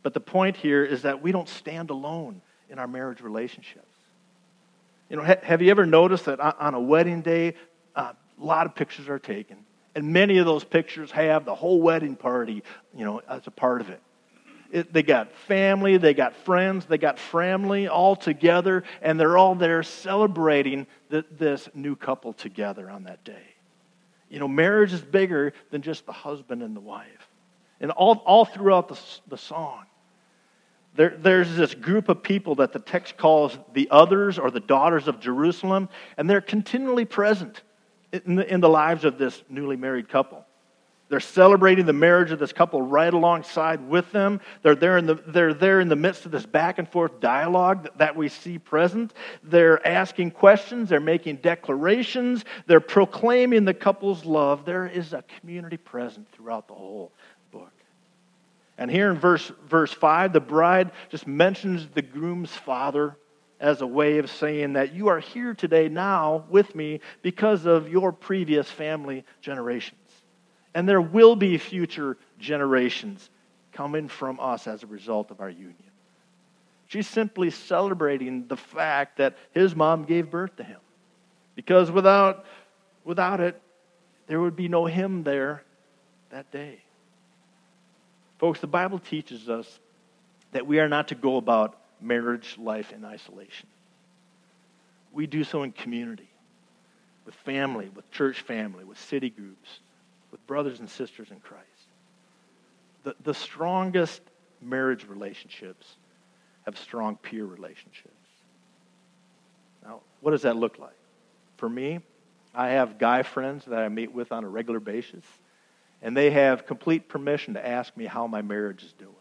But 0.02 0.14
the 0.14 0.20
point 0.20 0.56
here 0.56 0.84
is 0.84 1.02
that 1.02 1.22
we 1.22 1.32
don't 1.32 1.48
stand 1.48 1.90
alone 1.90 2.40
in 2.70 2.78
our 2.78 2.86
marriage 2.86 3.20
relationships. 3.20 3.86
You 5.10 5.16
know, 5.16 5.24
ha- 5.24 5.40
have 5.42 5.62
you 5.62 5.70
ever 5.70 5.86
noticed 5.86 6.26
that 6.26 6.40
on 6.40 6.74
a 6.74 6.80
wedding 6.80 7.22
day, 7.22 7.54
uh, 7.96 8.12
a 8.40 8.44
lot 8.44 8.66
of 8.66 8.74
pictures 8.74 9.08
are 9.08 9.18
taken, 9.18 9.58
and 9.94 10.12
many 10.12 10.38
of 10.38 10.46
those 10.46 10.64
pictures 10.64 11.10
have 11.10 11.44
the 11.44 11.54
whole 11.54 11.80
wedding 11.80 12.14
party, 12.14 12.62
you 12.94 13.04
know, 13.04 13.20
as 13.28 13.46
a 13.46 13.50
part 13.50 13.80
of 13.80 13.90
it. 13.90 14.00
It, 14.70 14.92
they 14.92 15.02
got 15.02 15.32
family, 15.32 15.96
they 15.96 16.12
got 16.12 16.36
friends, 16.36 16.84
they 16.84 16.98
got 16.98 17.18
family 17.18 17.88
all 17.88 18.14
together, 18.14 18.84
and 19.00 19.18
they're 19.18 19.38
all 19.38 19.54
there 19.54 19.82
celebrating 19.82 20.86
the, 21.08 21.24
this 21.30 21.68
new 21.74 21.96
couple 21.96 22.34
together 22.34 22.90
on 22.90 23.04
that 23.04 23.24
day. 23.24 23.54
You 24.28 24.38
know, 24.38 24.48
marriage 24.48 24.92
is 24.92 25.00
bigger 25.00 25.54
than 25.70 25.80
just 25.80 26.04
the 26.04 26.12
husband 26.12 26.62
and 26.62 26.76
the 26.76 26.80
wife. 26.80 27.27
And 27.80 27.90
all, 27.92 28.16
all 28.26 28.44
throughout 28.44 28.88
the, 28.88 28.98
the 29.28 29.38
song, 29.38 29.84
there, 30.94 31.16
there's 31.16 31.54
this 31.54 31.74
group 31.74 32.08
of 32.08 32.22
people 32.22 32.56
that 32.56 32.72
the 32.72 32.80
text 32.80 33.16
calls 33.16 33.56
the 33.72 33.88
others 33.90 34.38
or 34.38 34.50
the 34.50 34.60
daughters 34.60 35.06
of 35.06 35.20
Jerusalem, 35.20 35.88
and 36.16 36.28
they're 36.28 36.40
continually 36.40 37.04
present 37.04 37.62
in 38.12 38.34
the, 38.34 38.52
in 38.52 38.60
the 38.60 38.68
lives 38.68 39.04
of 39.04 39.16
this 39.16 39.42
newly 39.48 39.76
married 39.76 40.08
couple. 40.08 40.44
They're 41.08 41.20
celebrating 41.20 41.86
the 41.86 41.92
marriage 41.94 42.32
of 42.32 42.38
this 42.38 42.52
couple 42.52 42.82
right 42.82 43.12
alongside 43.12 43.88
with 43.88 44.12
them. 44.12 44.40
They're 44.62 44.74
there 44.74 44.98
in 44.98 45.06
the, 45.06 45.14
they're 45.14 45.54
there 45.54 45.80
in 45.80 45.88
the 45.88 45.96
midst 45.96 46.26
of 46.26 46.32
this 46.32 46.44
back 46.44 46.78
and 46.78 46.88
forth 46.88 47.20
dialogue 47.20 47.88
that, 47.96 48.14
we 48.14 48.28
see 48.28 48.58
present. 48.58 49.14
They're 49.42 49.86
asking 49.86 50.32
questions. 50.32 50.88
They're 50.88 51.00
making 51.00 51.36
declarations. 51.36 52.44
They're 52.66 52.80
proclaiming 52.80 53.64
the 53.64 53.72
couple's 53.72 54.24
love. 54.24 54.64
There 54.64 54.86
is 54.86 55.12
a 55.12 55.22
community 55.38 55.76
present 55.76 56.30
throughout 56.32 56.68
the 56.68 56.74
whole. 56.74 57.12
And 58.78 58.90
here 58.90 59.10
in 59.10 59.18
verse, 59.18 59.50
verse 59.68 59.92
5, 59.92 60.32
the 60.32 60.40
bride 60.40 60.92
just 61.10 61.26
mentions 61.26 61.88
the 61.88 62.02
groom's 62.02 62.54
father 62.54 63.16
as 63.60 63.80
a 63.80 63.86
way 63.86 64.18
of 64.18 64.30
saying 64.30 64.74
that 64.74 64.94
you 64.94 65.08
are 65.08 65.18
here 65.18 65.52
today 65.52 65.88
now 65.88 66.44
with 66.48 66.76
me 66.76 67.00
because 67.20 67.66
of 67.66 67.88
your 67.88 68.12
previous 68.12 68.70
family 68.70 69.24
generations. 69.40 69.98
And 70.74 70.88
there 70.88 71.00
will 71.00 71.34
be 71.34 71.58
future 71.58 72.16
generations 72.38 73.30
coming 73.72 74.06
from 74.06 74.38
us 74.38 74.68
as 74.68 74.84
a 74.84 74.86
result 74.86 75.32
of 75.32 75.40
our 75.40 75.50
union. 75.50 75.74
She's 76.86 77.08
simply 77.08 77.50
celebrating 77.50 78.46
the 78.46 78.56
fact 78.56 79.18
that 79.18 79.36
his 79.52 79.74
mom 79.74 80.04
gave 80.04 80.30
birth 80.30 80.54
to 80.56 80.64
him. 80.64 80.80
Because 81.56 81.90
without, 81.90 82.46
without 83.04 83.40
it, 83.40 83.60
there 84.28 84.40
would 84.40 84.54
be 84.54 84.68
no 84.68 84.86
him 84.86 85.24
there 85.24 85.64
that 86.30 86.50
day. 86.52 86.78
Folks, 88.38 88.60
the 88.60 88.66
Bible 88.66 88.98
teaches 88.98 89.48
us 89.48 89.80
that 90.52 90.66
we 90.66 90.78
are 90.78 90.88
not 90.88 91.08
to 91.08 91.14
go 91.14 91.36
about 91.36 91.76
marriage 92.00 92.56
life 92.58 92.92
in 92.92 93.04
isolation. 93.04 93.68
We 95.12 95.26
do 95.26 95.42
so 95.44 95.64
in 95.64 95.72
community, 95.72 96.28
with 97.26 97.34
family, 97.34 97.90
with 97.94 98.10
church 98.10 98.40
family, 98.42 98.84
with 98.84 98.98
city 98.98 99.30
groups, 99.30 99.80
with 100.30 100.46
brothers 100.46 100.78
and 100.80 100.88
sisters 100.88 101.30
in 101.30 101.40
Christ. 101.40 101.64
The, 103.02 103.16
the 103.24 103.34
strongest 103.34 104.22
marriage 104.60 105.06
relationships 105.08 105.96
have 106.62 106.78
strong 106.78 107.16
peer 107.16 107.44
relationships. 107.44 108.14
Now, 109.82 110.00
what 110.20 110.32
does 110.32 110.42
that 110.42 110.56
look 110.56 110.78
like? 110.78 110.96
For 111.56 111.68
me, 111.68 112.00
I 112.54 112.68
have 112.68 112.98
guy 112.98 113.22
friends 113.22 113.64
that 113.66 113.78
I 113.78 113.88
meet 113.88 114.12
with 114.12 114.32
on 114.32 114.44
a 114.44 114.48
regular 114.48 114.80
basis, 114.80 115.24
and 116.02 116.16
they 116.16 116.30
have 116.30 116.66
complete 116.66 117.08
permission 117.08 117.54
to 117.54 117.66
ask 117.66 117.96
me 117.96 118.06
how 118.06 118.26
my 118.26 118.42
marriage 118.42 118.82
is 118.82 118.92
doing, 118.92 119.14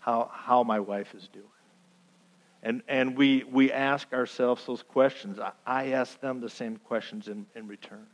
how, 0.00 0.30
how 0.32 0.62
my 0.62 0.80
wife 0.80 1.14
is 1.14 1.28
doing. 1.28 1.44
And, 2.62 2.82
and 2.88 3.16
we, 3.16 3.44
we 3.44 3.72
ask 3.72 4.12
ourselves 4.12 4.64
those 4.66 4.82
questions. 4.82 5.38
I, 5.38 5.52
I 5.66 5.86
ask 5.92 6.20
them 6.20 6.40
the 6.40 6.50
same 6.50 6.76
questions 6.76 7.28
in, 7.28 7.46
in 7.54 7.68
return. 7.68 8.06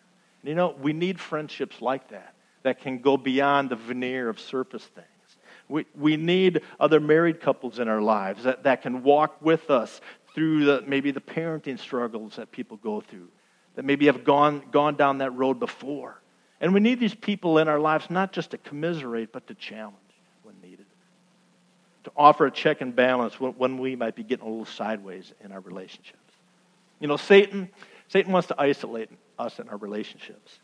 And 0.42 0.48
you 0.48 0.54
know, 0.54 0.74
we 0.80 0.92
need 0.92 1.18
friendships 1.18 1.80
like 1.80 2.08
that, 2.08 2.34
that 2.62 2.80
can 2.80 2.98
go 2.98 3.16
beyond 3.16 3.70
the 3.70 3.76
veneer 3.76 4.28
of 4.28 4.38
surface 4.38 4.84
things. 4.84 5.08
We, 5.68 5.86
we 5.98 6.18
need 6.18 6.60
other 6.78 7.00
married 7.00 7.40
couples 7.40 7.78
in 7.78 7.88
our 7.88 8.02
lives 8.02 8.44
that, 8.44 8.64
that 8.64 8.82
can 8.82 9.02
walk 9.02 9.40
with 9.40 9.70
us 9.70 10.02
through 10.34 10.66
the, 10.66 10.84
maybe 10.86 11.10
the 11.10 11.20
parenting 11.20 11.78
struggles 11.78 12.36
that 12.36 12.50
people 12.50 12.76
go 12.76 13.00
through, 13.00 13.28
that 13.76 13.84
maybe 13.84 14.06
have 14.06 14.24
gone, 14.24 14.62
gone 14.70 14.96
down 14.96 15.18
that 15.18 15.30
road 15.30 15.58
before. 15.58 16.20
And 16.60 16.72
we 16.72 16.80
need 16.80 17.00
these 17.00 17.14
people 17.14 17.58
in 17.58 17.68
our 17.68 17.80
lives 17.80 18.10
not 18.10 18.32
just 18.32 18.50
to 18.52 18.58
commiserate, 18.58 19.32
but 19.32 19.46
to 19.48 19.54
challenge 19.54 19.96
when 20.42 20.54
needed 20.62 20.86
to 22.04 22.12
offer 22.16 22.46
a 22.46 22.50
check 22.50 22.80
and 22.80 22.94
balance 22.94 23.40
when 23.40 23.78
we 23.78 23.96
might 23.96 24.14
be 24.14 24.22
getting 24.22 24.46
a 24.46 24.48
little 24.48 24.66
sideways 24.66 25.32
in 25.42 25.52
our 25.52 25.60
relationships. 25.60 26.18
You 27.00 27.08
know, 27.08 27.16
Satan, 27.16 27.70
Satan 28.08 28.32
wants 28.32 28.48
to 28.48 28.60
isolate 28.60 29.10
us 29.38 29.58
in 29.58 29.68
our 29.68 29.78
relationships. 29.78 30.58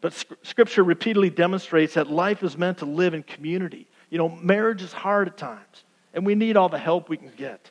But 0.00 0.14
Scripture 0.42 0.82
repeatedly 0.82 1.30
demonstrates 1.30 1.94
that 1.94 2.10
life 2.10 2.42
is 2.42 2.58
meant 2.58 2.78
to 2.78 2.86
live 2.86 3.14
in 3.14 3.22
community. 3.22 3.86
You 4.10 4.18
know, 4.18 4.30
marriage 4.30 4.82
is 4.82 4.92
hard 4.92 5.28
at 5.28 5.36
times, 5.36 5.84
and 6.12 6.26
we 6.26 6.34
need 6.34 6.56
all 6.56 6.68
the 6.68 6.78
help 6.78 7.08
we 7.08 7.18
can 7.18 7.30
get. 7.36 7.70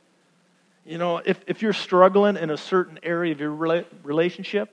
You 0.85 0.97
know, 0.97 1.17
if, 1.17 1.39
if 1.47 1.61
you're 1.61 1.73
struggling 1.73 2.37
in 2.37 2.51
a 2.51 2.57
certain 2.57 2.99
area 3.03 3.33
of 3.33 3.39
your 3.39 3.51
relationship, 4.03 4.69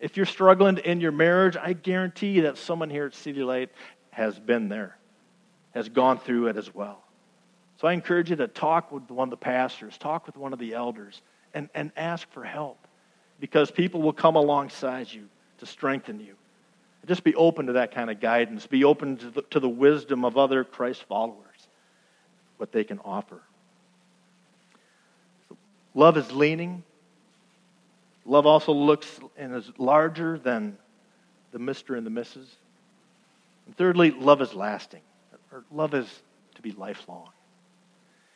if 0.00 0.16
you're 0.16 0.26
struggling 0.26 0.78
in 0.78 1.00
your 1.00 1.12
marriage, 1.12 1.56
I 1.56 1.72
guarantee 1.72 2.40
that 2.40 2.58
someone 2.58 2.90
here 2.90 3.06
at 3.06 3.14
City 3.14 3.42
Light 3.42 3.70
has 4.10 4.38
been 4.38 4.68
there, 4.68 4.96
has 5.74 5.88
gone 5.88 6.18
through 6.18 6.48
it 6.48 6.56
as 6.56 6.74
well. 6.74 7.02
So 7.78 7.88
I 7.88 7.92
encourage 7.92 8.30
you 8.30 8.36
to 8.36 8.48
talk 8.48 8.90
with 8.90 9.10
one 9.10 9.28
of 9.28 9.30
the 9.30 9.36
pastors, 9.36 9.98
talk 9.98 10.26
with 10.26 10.36
one 10.36 10.52
of 10.52 10.58
the 10.58 10.74
elders, 10.74 11.20
and, 11.54 11.68
and 11.74 11.92
ask 11.96 12.30
for 12.30 12.44
help 12.44 12.86
because 13.40 13.70
people 13.70 14.02
will 14.02 14.12
come 14.12 14.36
alongside 14.36 15.12
you 15.12 15.28
to 15.58 15.66
strengthen 15.66 16.20
you. 16.20 16.36
Just 17.06 17.22
be 17.22 17.34
open 17.36 17.66
to 17.66 17.74
that 17.74 17.92
kind 17.92 18.10
of 18.10 18.18
guidance. 18.20 18.66
Be 18.66 18.84
open 18.84 19.16
to 19.18 19.30
the, 19.30 19.42
to 19.50 19.60
the 19.60 19.68
wisdom 19.68 20.24
of 20.24 20.36
other 20.36 20.64
Christ 20.64 21.04
followers, 21.04 21.68
what 22.56 22.72
they 22.72 22.82
can 22.82 22.98
offer. 23.00 23.40
So 25.48 25.56
love 25.94 26.16
is 26.16 26.32
leaning. 26.32 26.82
Love 28.26 28.44
also 28.44 28.72
looks 28.72 29.20
and 29.36 29.54
is 29.54 29.70
larger 29.78 30.38
than 30.38 30.76
the 31.52 31.58
Mr. 31.58 31.96
and 31.96 32.06
the 32.06 32.10
Mrs. 32.10 32.46
And 33.66 33.76
thirdly, 33.76 34.10
love 34.10 34.42
is 34.42 34.52
lasting. 34.52 35.02
Or 35.52 35.64
love 35.70 35.94
is 35.94 36.08
to 36.56 36.62
be 36.62 36.72
lifelong. 36.72 37.30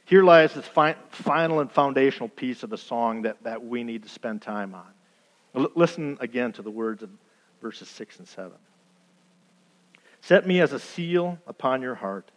Here 0.05 0.23
lies 0.23 0.55
this 0.55 0.67
fi- 0.67 0.97
final 1.11 1.61
and 1.61 1.71
foundational 1.71 2.29
piece 2.29 2.63
of 2.63 2.71
the 2.71 2.79
song 2.79 3.23
that, 3.23 3.43
that 3.43 3.65
we 3.65 3.85
need 3.85 4.05
to 4.05 4.09
spend 4.09 4.43
time 4.43 4.75
on. 4.75 4.87
L- 5.55 5.73
listen 5.75 6.17
again 6.21 6.53
to 6.53 6.63
the 6.63 6.71
words 6.71 7.03
of 7.03 7.11
verses 7.61 7.89
6 7.89 8.21
and 8.21 8.29
7. 8.29 8.53
Set 10.21 10.47
me 10.47 10.61
as 10.61 10.73
a 10.73 10.79
seal 10.79 11.39
upon 11.47 11.83
your 11.83 11.95
heart, 11.95 12.31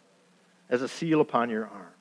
as 0.68 0.82
a 0.82 0.88
seal 0.88 1.20
upon 1.20 1.50
your 1.50 1.66
arm. 1.66 1.93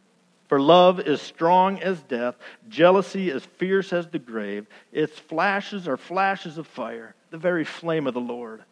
For 0.54 0.62
love 0.62 1.00
is 1.00 1.20
strong 1.20 1.80
as 1.80 2.00
death, 2.04 2.36
jealousy 2.70 3.32
as 3.32 3.44
fierce 3.44 3.92
as 3.92 4.06
the 4.06 4.20
grave. 4.20 4.68
Its 4.92 5.18
flashes 5.18 5.88
are 5.88 5.98
flashes 5.98 6.60
of 6.60 6.68
fire, 6.68 7.16
the 7.32 7.40
very 7.40 7.66
flame 7.66 8.06
of 8.06 8.14
the 8.14 8.22
Lord. 8.22 8.64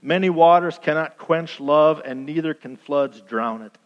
Many 0.00 0.30
waters 0.30 0.78
cannot 0.80 1.18
quench 1.18 1.60
love, 1.60 2.00
and 2.02 2.24
neither 2.24 2.54
can 2.54 2.78
floods 2.78 3.20
drown 3.20 3.60
it. 3.60 3.76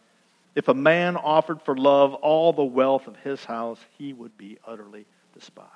If 0.55 0.69
a 0.69 0.73
man 0.73 1.17
offered 1.17 1.61
for 1.63 1.75
love 1.75 2.13
all 2.13 2.53
the 2.53 2.63
wealth 2.63 3.07
of 3.07 3.17
his 3.17 3.43
house, 3.43 3.81
he 3.97 4.13
would 4.13 4.37
be 4.37 4.57
utterly 4.65 5.05
despised. 5.33 5.67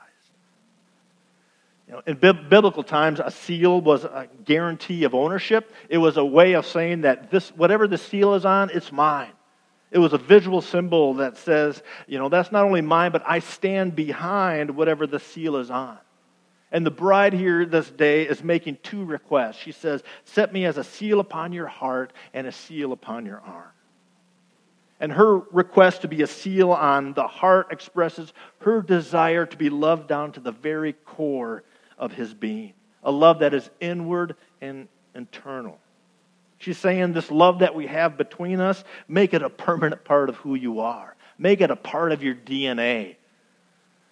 You 1.85 1.95
know, 1.95 2.01
in 2.07 2.15
biblical 2.15 2.83
times, 2.83 3.19
a 3.19 3.29
seal 3.29 3.81
was 3.81 4.05
a 4.05 4.29
guarantee 4.45 5.03
of 5.03 5.13
ownership. 5.13 5.73
It 5.89 5.97
was 5.97 6.15
a 6.15 6.23
way 6.23 6.53
of 6.53 6.65
saying 6.65 7.01
that 7.01 7.29
this, 7.29 7.49
whatever 7.49 7.89
the 7.89 7.97
seal 7.97 8.35
is 8.35 8.45
on, 8.45 8.69
it's 8.69 8.93
mine. 8.93 9.33
It 9.91 9.99
was 9.99 10.13
a 10.13 10.17
visual 10.17 10.61
symbol 10.61 11.15
that 11.15 11.37
says, 11.37 11.83
you 12.07 12.17
know, 12.17 12.29
that's 12.29 12.51
not 12.51 12.63
only 12.63 12.81
mine, 12.81 13.11
but 13.11 13.23
I 13.27 13.39
stand 13.39 13.95
behind 13.95 14.71
whatever 14.75 15.05
the 15.05 15.19
seal 15.19 15.57
is 15.57 15.69
on. 15.69 15.97
And 16.71 16.85
the 16.85 16.91
bride 16.91 17.33
here 17.33 17.65
this 17.65 17.89
day 17.89 18.23
is 18.23 18.41
making 18.41 18.77
two 18.81 19.03
requests. 19.03 19.57
She 19.57 19.73
says, 19.73 20.01
Set 20.23 20.53
me 20.53 20.63
as 20.65 20.77
a 20.77 20.85
seal 20.85 21.19
upon 21.19 21.51
your 21.51 21.67
heart 21.67 22.13
and 22.33 22.47
a 22.47 22.51
seal 22.53 22.93
upon 22.93 23.25
your 23.25 23.41
arm. 23.41 23.71
And 25.01 25.11
her 25.11 25.39
request 25.39 26.03
to 26.03 26.07
be 26.07 26.21
a 26.21 26.27
seal 26.27 26.71
on 26.71 27.13
the 27.13 27.27
heart 27.27 27.67
expresses 27.71 28.31
her 28.59 28.81
desire 28.81 29.45
to 29.45 29.57
be 29.57 29.69
loved 29.69 30.07
down 30.07 30.31
to 30.33 30.39
the 30.39 30.51
very 30.51 30.93
core 30.93 31.63
of 31.97 32.13
his 32.13 32.33
being, 32.33 32.73
a 33.03 33.11
love 33.11 33.39
that 33.39 33.53
is 33.53 33.69
inward 33.81 34.35
and 34.61 34.87
internal. 35.13 35.79
She's 36.61 36.77
saying 36.77 37.13
this 37.13 37.31
love 37.31 37.59
that 37.59 37.73
we 37.73 37.87
have 37.87 38.17
between 38.17 38.61
us, 38.61 38.83
make 39.07 39.33
it 39.33 39.41
a 39.41 39.49
permanent 39.49 40.05
part 40.05 40.29
of 40.29 40.35
who 40.35 40.53
you 40.53 40.81
are. 40.81 41.15
Make 41.39 41.59
it 41.59 41.71
a 41.71 41.75
part 41.75 42.11
of 42.11 42.21
your 42.21 42.35
DNA. 42.35 43.15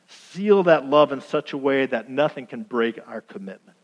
Seal 0.08 0.64
that 0.64 0.84
love 0.84 1.12
in 1.12 1.22
such 1.22 1.54
a 1.54 1.58
way 1.58 1.86
that 1.86 2.10
nothing 2.10 2.48
can 2.48 2.64
break 2.64 3.00
our 3.08 3.22
commitment. 3.22 3.78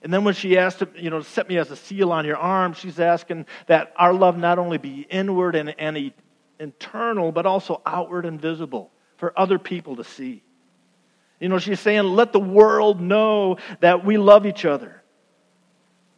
And 0.00 0.10
then 0.10 0.24
when 0.24 0.32
she 0.32 0.56
asked 0.56 0.82
you 0.96 1.10
know, 1.10 1.20
set 1.20 1.46
me 1.46 1.58
as 1.58 1.70
a 1.70 1.76
seal 1.76 2.10
on 2.10 2.24
your 2.24 2.38
arm, 2.38 2.72
she's 2.72 2.98
asking 2.98 3.44
that 3.66 3.92
our 3.96 4.14
love 4.14 4.38
not 4.38 4.58
only 4.58 4.78
be 4.78 5.06
inward 5.10 5.56
and, 5.56 5.78
and 5.78 6.12
internal, 6.58 7.32
but 7.32 7.44
also 7.44 7.82
outward 7.84 8.24
and 8.24 8.40
visible 8.40 8.90
for 9.18 9.38
other 9.38 9.58
people 9.58 9.96
to 9.96 10.04
see. 10.04 10.42
You 11.38 11.50
know, 11.50 11.58
she's 11.58 11.80
saying, 11.80 12.04
let 12.04 12.32
the 12.32 12.40
world 12.40 12.98
know 12.98 13.58
that 13.80 14.06
we 14.06 14.16
love 14.16 14.46
each 14.46 14.64
other. 14.64 14.95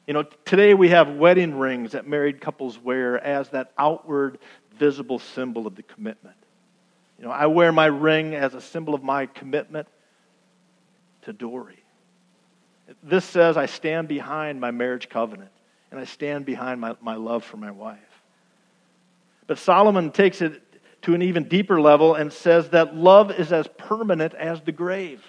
You 0.09 0.15
know, 0.15 0.23
today 0.47 0.73
we 0.73 0.89
have 0.89 1.17
wedding 1.17 1.59
rings 1.59 1.93
that 1.93 2.07
married 2.07 2.41
couples 2.41 2.79
wear 2.79 3.23
as 3.23 3.51
that 3.51 3.73
outward, 3.77 4.39
visible 4.79 5.19
symbol 5.19 5.67
of 5.67 5.77
the 5.77 5.83
commitment. 5.83 6.35
You 7.19 7.27
know, 7.27 7.31
I 7.31 7.45
wear 7.45 7.73
my 7.73 7.87
ring 7.87 8.35
as 8.35 8.55
a 8.55 8.61
symbol 8.63 8.95
of 8.95 9.03
my 9.03 9.27
commitment 9.27 9.87
to 11.23 11.35
Dory. 11.35 11.85
This 13.03 13.27
says 13.27 13.59
I 13.59 13.67
stand 13.67 14.09
behind 14.09 14.63
my 14.63 14.71
marriage 14.71 15.11
covenant 15.11 15.51
and 15.91 16.01
I 16.01 16.05
stand 16.05 16.47
behind 16.47 16.81
my, 16.81 16.97
my 17.03 17.17
love 17.17 17.45
for 17.45 17.59
my 17.59 17.71
wife. 17.71 17.99
But 19.47 19.59
Solomon 19.59 20.11
takes 20.11 20.41
it 20.41 20.63
to 21.03 21.13
an 21.13 21.21
even 21.21 21.49
deeper 21.49 21.83
level 21.83 22.15
and 22.15 22.33
says 22.33 22.71
that 22.71 22.97
love 22.97 23.31
is 23.31 23.53
as 23.53 23.69
permanent 23.77 24.33
as 24.33 24.63
the 24.63 24.73
grave 24.73 25.23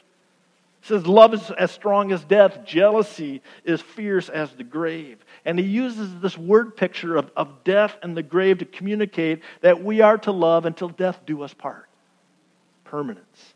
says 0.89 1.07
love 1.07 1.33
is 1.33 1.49
as 1.51 1.71
strong 1.71 2.11
as 2.11 2.23
death, 2.25 2.65
jealousy 2.65 3.41
is 3.63 3.79
fierce 3.79 4.27
as 4.27 4.51
the 4.53 4.63
grave. 4.63 5.23
And 5.45 5.57
he 5.57 5.65
uses 5.65 6.19
this 6.19 6.37
word 6.37 6.75
picture 6.75 7.15
of, 7.15 7.31
of 7.37 7.63
death 7.63 7.95
and 8.03 8.17
the 8.17 8.23
grave 8.23 8.57
to 8.57 8.65
communicate 8.65 9.41
that 9.61 9.83
we 9.83 10.01
are 10.01 10.17
to 10.19 10.31
love 10.31 10.65
until 10.65 10.89
death 10.89 11.21
do 11.25 11.43
us 11.43 11.53
part. 11.53 11.87
Permanence. 12.83 13.53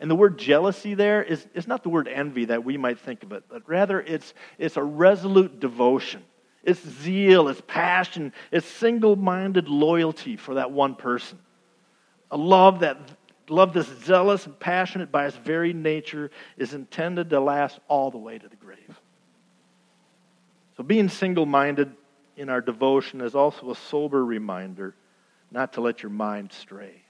And 0.00 0.10
the 0.10 0.14
word 0.14 0.38
jealousy 0.38 0.94
there 0.94 1.22
is, 1.22 1.46
is 1.54 1.68
not 1.68 1.82
the 1.82 1.88
word 1.88 2.08
envy 2.08 2.46
that 2.46 2.64
we 2.64 2.76
might 2.76 2.98
think 2.98 3.22
of 3.22 3.32
it, 3.32 3.44
but 3.48 3.62
rather 3.66 4.00
it's, 4.00 4.34
it's 4.58 4.76
a 4.76 4.82
resolute 4.82 5.60
devotion. 5.60 6.22
It's 6.64 6.80
zeal, 6.80 7.48
it's 7.48 7.62
passion, 7.66 8.32
it's 8.50 8.66
single 8.66 9.16
minded 9.16 9.68
loyalty 9.68 10.36
for 10.36 10.54
that 10.54 10.70
one 10.70 10.94
person. 10.94 11.38
A 12.30 12.36
love 12.36 12.80
that 12.80 12.98
love 13.48 13.72
this 13.72 13.88
zealous 14.04 14.46
and 14.46 14.58
passionate 14.58 15.12
by 15.12 15.26
its 15.26 15.36
very 15.36 15.72
nature 15.72 16.30
is 16.56 16.74
intended 16.74 17.30
to 17.30 17.40
last 17.40 17.78
all 17.88 18.10
the 18.10 18.18
way 18.18 18.38
to 18.38 18.48
the 18.48 18.56
grave. 18.56 19.00
So 20.76 20.82
being 20.82 21.08
single 21.08 21.46
minded 21.46 21.92
in 22.36 22.48
our 22.48 22.60
devotion 22.60 23.20
is 23.20 23.34
also 23.34 23.70
a 23.70 23.76
sober 23.76 24.24
reminder 24.24 24.94
not 25.50 25.74
to 25.74 25.80
let 25.80 26.02
your 26.02 26.10
mind 26.10 26.52
stray. 26.52 27.02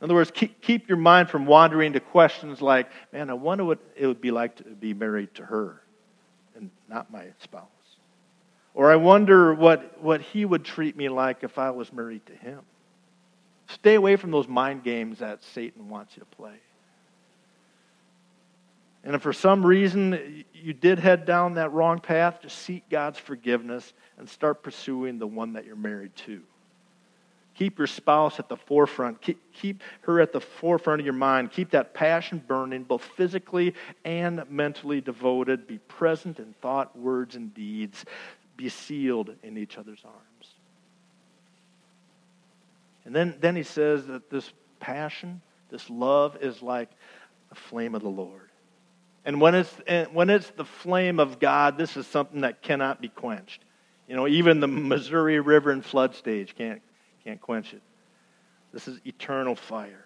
In 0.00 0.04
other 0.04 0.14
words, 0.14 0.30
keep, 0.30 0.60
keep 0.60 0.88
your 0.88 0.98
mind 0.98 1.28
from 1.28 1.46
wandering 1.46 1.94
to 1.94 2.00
questions 2.00 2.62
like, 2.62 2.88
man, 3.12 3.30
I 3.30 3.34
wonder 3.34 3.64
what 3.64 3.80
it 3.96 4.06
would 4.06 4.20
be 4.20 4.30
like 4.30 4.56
to 4.56 4.64
be 4.64 4.94
married 4.94 5.34
to 5.34 5.44
her 5.44 5.82
and 6.54 6.70
not 6.88 7.10
my 7.10 7.24
spouse. 7.38 7.64
Or 8.74 8.92
I 8.92 8.96
wonder 8.96 9.54
what, 9.54 10.00
what 10.02 10.20
he 10.20 10.44
would 10.44 10.64
treat 10.64 10.96
me 10.96 11.08
like 11.08 11.42
if 11.42 11.58
I 11.58 11.70
was 11.70 11.92
married 11.92 12.24
to 12.26 12.34
him. 12.34 12.60
Stay 13.68 13.94
away 13.94 14.16
from 14.16 14.30
those 14.30 14.48
mind 14.48 14.82
games 14.82 15.18
that 15.18 15.42
Satan 15.42 15.88
wants 15.88 16.16
you 16.16 16.20
to 16.20 16.36
play. 16.36 16.56
And 19.04 19.14
if 19.14 19.22
for 19.22 19.32
some 19.32 19.64
reason 19.64 20.44
you 20.52 20.72
did 20.72 20.98
head 20.98 21.24
down 21.24 21.54
that 21.54 21.72
wrong 21.72 22.00
path, 22.00 22.40
just 22.42 22.58
seek 22.58 22.88
God's 22.90 23.18
forgiveness 23.18 23.92
and 24.18 24.28
start 24.28 24.62
pursuing 24.62 25.18
the 25.18 25.26
one 25.26 25.52
that 25.52 25.64
you're 25.64 25.76
married 25.76 26.14
to. 26.26 26.42
Keep 27.54 27.78
your 27.78 27.86
spouse 27.86 28.38
at 28.38 28.48
the 28.48 28.56
forefront. 28.56 29.20
Keep, 29.20 29.52
keep 29.52 29.82
her 30.02 30.20
at 30.20 30.32
the 30.32 30.40
forefront 30.40 31.00
of 31.00 31.04
your 31.04 31.14
mind. 31.14 31.50
Keep 31.50 31.70
that 31.70 31.92
passion 31.92 32.42
burning, 32.46 32.84
both 32.84 33.02
physically 33.02 33.74
and 34.04 34.44
mentally 34.48 35.00
devoted. 35.00 35.66
Be 35.66 35.78
present 35.78 36.38
in 36.38 36.54
thought, 36.62 36.96
words, 36.96 37.34
and 37.34 37.52
deeds. 37.52 38.04
Be 38.56 38.68
sealed 38.68 39.34
in 39.42 39.58
each 39.58 39.76
other's 39.76 40.04
arms. 40.04 40.37
And 43.08 43.16
then, 43.16 43.36
then 43.40 43.56
he 43.56 43.62
says 43.62 44.06
that 44.08 44.28
this 44.28 44.52
passion, 44.80 45.40
this 45.70 45.88
love, 45.88 46.36
is 46.42 46.60
like 46.60 46.90
the 47.48 47.54
flame 47.54 47.94
of 47.94 48.02
the 48.02 48.08
Lord. 48.10 48.50
And 49.24 49.40
when 49.40 49.54
it's, 49.54 49.74
when 50.12 50.28
it's 50.28 50.50
the 50.50 50.66
flame 50.66 51.18
of 51.18 51.38
God, 51.38 51.78
this 51.78 51.96
is 51.96 52.06
something 52.06 52.42
that 52.42 52.60
cannot 52.60 53.00
be 53.00 53.08
quenched. 53.08 53.62
You 54.08 54.14
know, 54.14 54.28
even 54.28 54.60
the 54.60 54.68
Missouri 54.68 55.40
River 55.40 55.70
and 55.70 55.82
flood 55.82 56.14
stage 56.14 56.54
can't, 56.54 56.82
can't 57.24 57.40
quench 57.40 57.72
it. 57.72 57.80
This 58.74 58.86
is 58.86 59.00
eternal 59.06 59.54
fire. 59.54 60.04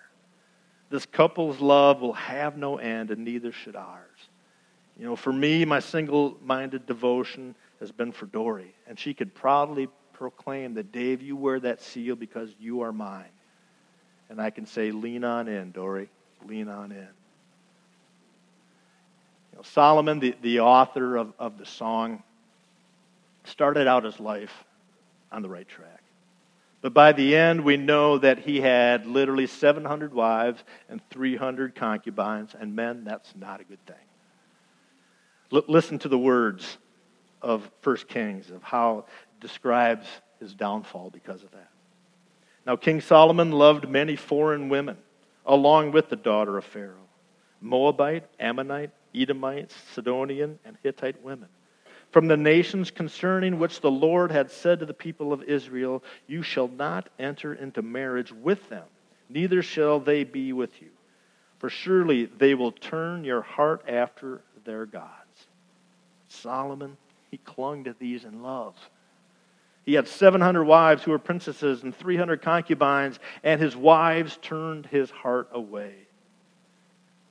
This 0.88 1.04
couple's 1.04 1.58
love 1.58 2.00
will 2.02 2.12
have 2.12 2.56
no 2.56 2.76
end, 2.76 3.10
and 3.10 3.24
neither 3.24 3.50
should 3.50 3.74
ours. 3.74 4.28
You 4.96 5.06
know, 5.06 5.16
for 5.16 5.32
me, 5.32 5.64
my 5.64 5.80
single 5.80 6.38
minded 6.40 6.86
devotion 6.86 7.56
has 7.80 7.90
been 7.90 8.12
for 8.12 8.26
Dory, 8.26 8.76
and 8.86 8.96
she 8.96 9.12
could 9.12 9.34
proudly 9.34 9.88
proclaim 10.12 10.74
that, 10.74 10.92
Dave, 10.92 11.22
you 11.22 11.36
wear 11.36 11.60
that 11.60 11.80
seal 11.82 12.16
because 12.16 12.50
you 12.60 12.82
are 12.82 12.92
mine. 12.92 13.24
And 14.28 14.40
I 14.40 14.50
can 14.50 14.66
say, 14.66 14.90
lean 14.90 15.24
on 15.24 15.48
in, 15.48 15.72
Dory. 15.72 16.08
Lean 16.46 16.68
on 16.68 16.92
in. 16.92 16.98
You 19.52 19.56
know, 19.56 19.62
Solomon, 19.62 20.20
the, 20.20 20.34
the 20.42 20.60
author 20.60 21.16
of, 21.16 21.32
of 21.38 21.58
the 21.58 21.66
song, 21.66 22.22
started 23.44 23.86
out 23.86 24.04
his 24.04 24.18
life 24.18 24.64
on 25.30 25.42
the 25.42 25.48
right 25.48 25.68
track. 25.68 26.02
But 26.80 26.94
by 26.94 27.12
the 27.12 27.36
end, 27.36 27.64
we 27.64 27.76
know 27.76 28.18
that 28.18 28.40
he 28.40 28.60
had 28.60 29.06
literally 29.06 29.46
700 29.46 30.12
wives 30.12 30.62
and 30.88 31.00
300 31.10 31.76
concubines. 31.76 32.56
And 32.58 32.74
men, 32.74 33.04
that's 33.04 33.32
not 33.36 33.60
a 33.60 33.64
good 33.64 33.84
thing. 33.86 33.96
L- 35.52 35.62
listen 35.68 36.00
to 36.00 36.08
the 36.08 36.18
words 36.18 36.78
of 37.40 37.68
First 37.82 38.08
Kings, 38.08 38.50
of 38.50 38.62
how 38.62 39.04
describes 39.42 40.06
his 40.40 40.54
downfall 40.54 41.10
because 41.10 41.42
of 41.42 41.50
that. 41.50 41.68
Now, 42.64 42.76
King 42.76 43.00
Solomon 43.00 43.50
loved 43.50 43.88
many 43.88 44.16
foreign 44.16 44.68
women, 44.70 44.96
along 45.44 45.92
with 45.92 46.08
the 46.08 46.16
daughter 46.16 46.56
of 46.56 46.64
Pharaoh 46.64 46.96
Moabite, 47.60 48.24
Ammonite, 48.40 48.90
Edomite, 49.14 49.72
Sidonian, 49.94 50.58
and 50.64 50.76
Hittite 50.82 51.22
women. 51.22 51.48
From 52.10 52.26
the 52.26 52.36
nations 52.36 52.90
concerning 52.90 53.58
which 53.58 53.80
the 53.80 53.90
Lord 53.90 54.30
had 54.30 54.50
said 54.50 54.80
to 54.80 54.86
the 54.86 54.92
people 54.92 55.32
of 55.32 55.44
Israel, 55.44 56.02
You 56.26 56.42
shall 56.42 56.68
not 56.68 57.08
enter 57.18 57.54
into 57.54 57.80
marriage 57.80 58.32
with 58.32 58.68
them, 58.68 58.84
neither 59.28 59.62
shall 59.62 60.00
they 60.00 60.24
be 60.24 60.52
with 60.52 60.82
you. 60.82 60.88
For 61.58 61.70
surely 61.70 62.26
they 62.26 62.54
will 62.54 62.72
turn 62.72 63.24
your 63.24 63.42
heart 63.42 63.84
after 63.88 64.42
their 64.64 64.84
gods. 64.84 65.46
Solomon, 66.28 66.96
he 67.30 67.38
clung 67.38 67.84
to 67.84 67.94
these 67.98 68.24
in 68.24 68.42
love. 68.42 68.74
He 69.84 69.94
had 69.94 70.06
700 70.06 70.64
wives 70.64 71.02
who 71.02 71.10
were 71.10 71.18
princesses 71.18 71.82
and 71.82 71.94
300 71.94 72.40
concubines, 72.40 73.18
and 73.42 73.60
his 73.60 73.76
wives 73.76 74.38
turned 74.40 74.86
his 74.86 75.10
heart 75.10 75.48
away. 75.52 75.94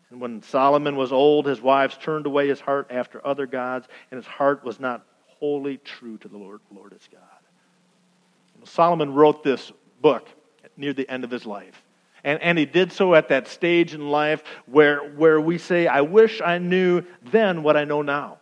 And 0.09 0.19
when 0.19 0.41
Solomon 0.43 0.97
was 0.97 1.13
old, 1.13 1.45
his 1.45 1.61
wives 1.61 1.97
turned 1.97 2.25
away 2.25 2.49
his 2.49 2.59
heart 2.59 2.87
after 2.89 3.25
other 3.25 3.45
gods, 3.45 3.87
and 4.11 4.17
his 4.17 4.27
heart 4.27 4.65
was 4.65 4.79
not 4.79 5.05
wholly 5.25 5.77
true 5.77 6.17
to 6.17 6.27
the 6.27 6.37
Lord, 6.37 6.59
the 6.69 6.77
Lord 6.77 6.91
his 6.91 7.07
God. 7.09 7.21
Solomon 8.65 9.13
wrote 9.13 9.43
this 9.43 9.71
book 10.01 10.27
near 10.77 10.93
the 10.93 11.09
end 11.09 11.23
of 11.23 11.31
his 11.31 11.45
life. 11.45 11.81
And, 12.23 12.39
and 12.41 12.57
he 12.57 12.65
did 12.65 12.91
so 12.91 13.15
at 13.15 13.29
that 13.29 13.47
stage 13.47 13.93
in 13.93 14.09
life 14.09 14.43
where, 14.67 14.99
where 14.99 15.41
we 15.41 15.57
say, 15.57 15.87
I 15.87 16.01
wish 16.01 16.41
I 16.41 16.59
knew 16.59 17.03
then 17.31 17.63
what 17.63 17.75
I 17.75 17.85
know 17.85 18.01
now. 18.01 18.37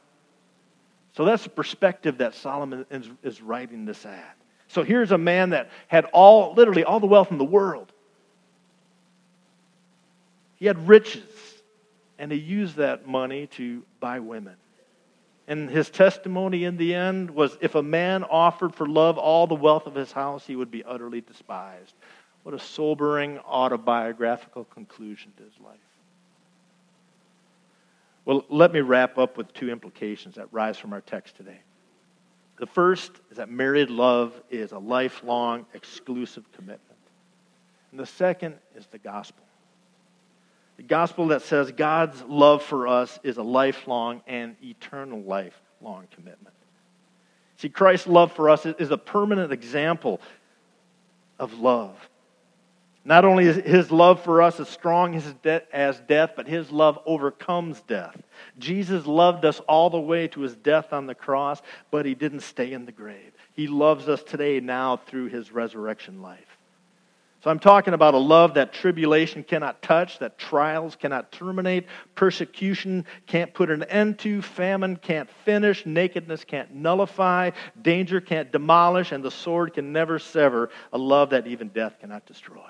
So 1.19 1.25
that's 1.25 1.43
the 1.43 1.49
perspective 1.49 2.19
that 2.19 2.33
Solomon 2.33 2.85
is, 2.89 3.09
is 3.23 3.41
writing 3.41 3.83
this 3.83 4.05
at. 4.05 4.37
So 4.69 4.83
here's 4.83 5.11
a 5.11 5.17
man 5.17 5.49
that 5.49 5.69
had 5.89 6.05
all, 6.13 6.53
literally, 6.53 6.85
all 6.85 7.01
the 7.01 7.07
wealth 7.07 7.29
in 7.29 7.37
the 7.37 7.43
world. 7.43 7.91
He 10.55 10.65
had 10.65 10.87
riches, 10.87 11.29
and 12.19 12.31
he 12.31 12.37
used 12.37 12.77
that 12.77 13.05
money 13.05 13.47
to 13.47 13.83
buy 13.99 14.21
women. 14.21 14.55
And 15.49 15.69
his 15.69 15.89
testimony 15.89 16.63
in 16.63 16.77
the 16.77 16.95
end 16.95 17.31
was 17.31 17.57
if 17.59 17.75
a 17.75 17.83
man 17.83 18.23
offered 18.23 18.73
for 18.73 18.87
love 18.87 19.17
all 19.17 19.45
the 19.45 19.55
wealth 19.55 19.87
of 19.87 19.95
his 19.95 20.13
house, 20.13 20.47
he 20.47 20.55
would 20.55 20.71
be 20.71 20.85
utterly 20.85 21.19
despised. 21.19 21.95
What 22.43 22.55
a 22.55 22.59
sobering 22.59 23.39
autobiographical 23.39 24.63
conclusion 24.63 25.33
to 25.35 25.43
his 25.43 25.59
life. 25.59 25.88
Well, 28.29 28.45
let 28.47 28.71
me 28.71 28.81
wrap 28.81 29.17
up 29.17 29.37
with 29.37 29.51
two 29.53 29.71
implications 29.71 30.35
that 30.35 30.49
rise 30.51 30.77
from 30.77 30.93
our 30.93 31.01
text 31.01 31.35
today. 31.35 31.61
The 32.59 32.67
first 32.67 33.11
is 33.31 33.37
that 33.37 33.49
married 33.49 33.89
love 33.89 34.39
is 34.51 34.71
a 34.71 34.77
lifelong, 34.77 35.65
exclusive 35.73 36.43
commitment. 36.51 36.99
And 37.89 37.99
the 37.99 38.05
second 38.05 38.53
is 38.75 38.85
the 38.85 38.99
gospel. 38.99 39.43
The 40.77 40.83
gospel 40.83 41.29
that 41.29 41.41
says 41.41 41.71
God's 41.71 42.21
love 42.21 42.61
for 42.61 42.87
us 42.87 43.17
is 43.23 43.37
a 43.37 43.41
lifelong 43.41 44.21
and 44.27 44.55
eternal 44.61 45.23
lifelong 45.23 46.07
commitment. 46.11 46.53
See, 47.57 47.69
Christ's 47.69 48.05
love 48.05 48.31
for 48.33 48.51
us 48.51 48.63
is 48.63 48.91
a 48.91 48.97
permanent 48.99 49.51
example 49.51 50.21
of 51.39 51.55
love. 51.55 51.97
Not 53.05 53.25
only 53.25 53.45
is 53.45 53.55
his 53.55 53.91
love 53.91 54.21
for 54.23 54.41
us 54.41 54.59
as 54.59 54.69
strong 54.69 55.15
as 55.15 55.99
death, 56.01 56.31
but 56.35 56.47
his 56.47 56.69
love 56.69 56.99
overcomes 57.05 57.81
death. 57.81 58.15
Jesus 58.59 59.05
loved 59.07 59.45
us 59.45 59.59
all 59.61 59.89
the 59.89 59.99
way 59.99 60.27
to 60.27 60.41
his 60.41 60.55
death 60.55 60.93
on 60.93 61.07
the 61.07 61.15
cross, 61.15 61.61
but 61.91 62.05
he 62.05 62.13
didn't 62.13 62.41
stay 62.41 62.73
in 62.73 62.85
the 62.85 62.91
grave. 62.91 63.31
He 63.53 63.67
loves 63.67 64.07
us 64.07 64.21
today 64.21 64.59
now 64.59 64.97
through 64.97 65.29
his 65.29 65.51
resurrection 65.51 66.21
life. 66.21 66.57
So 67.41 67.49
I'm 67.49 67.59
talking 67.59 67.93
about 67.93 68.15
a 68.15 68.19
love 68.19 68.55
that 68.55 68.73
tribulation 68.73 69.43
cannot 69.45 69.81
touch, 69.81 70.19
that 70.19 70.37
trials 70.37 70.97
cannot 70.97 71.31
terminate, 71.31 71.85
persecution 72.13 73.05
can't 73.27 73.53
put 73.53 73.71
an 73.71 73.83
end 73.83 74.19
to, 74.19 74.41
famine 74.41 74.97
can't 74.97 75.29
finish, 75.45 75.85
nakedness 75.85 76.43
can't 76.43 76.75
nullify, 76.75 77.51
danger 77.81 78.19
can't 78.19 78.51
demolish, 78.51 79.13
and 79.13 79.23
the 79.23 79.31
sword 79.31 79.73
can 79.73 79.93
never 79.93 80.19
sever, 80.19 80.69
a 80.91 80.97
love 80.97 81.29
that 81.29 81.47
even 81.47 81.69
death 81.69 81.97
cannot 82.01 82.25
destroy. 82.25 82.69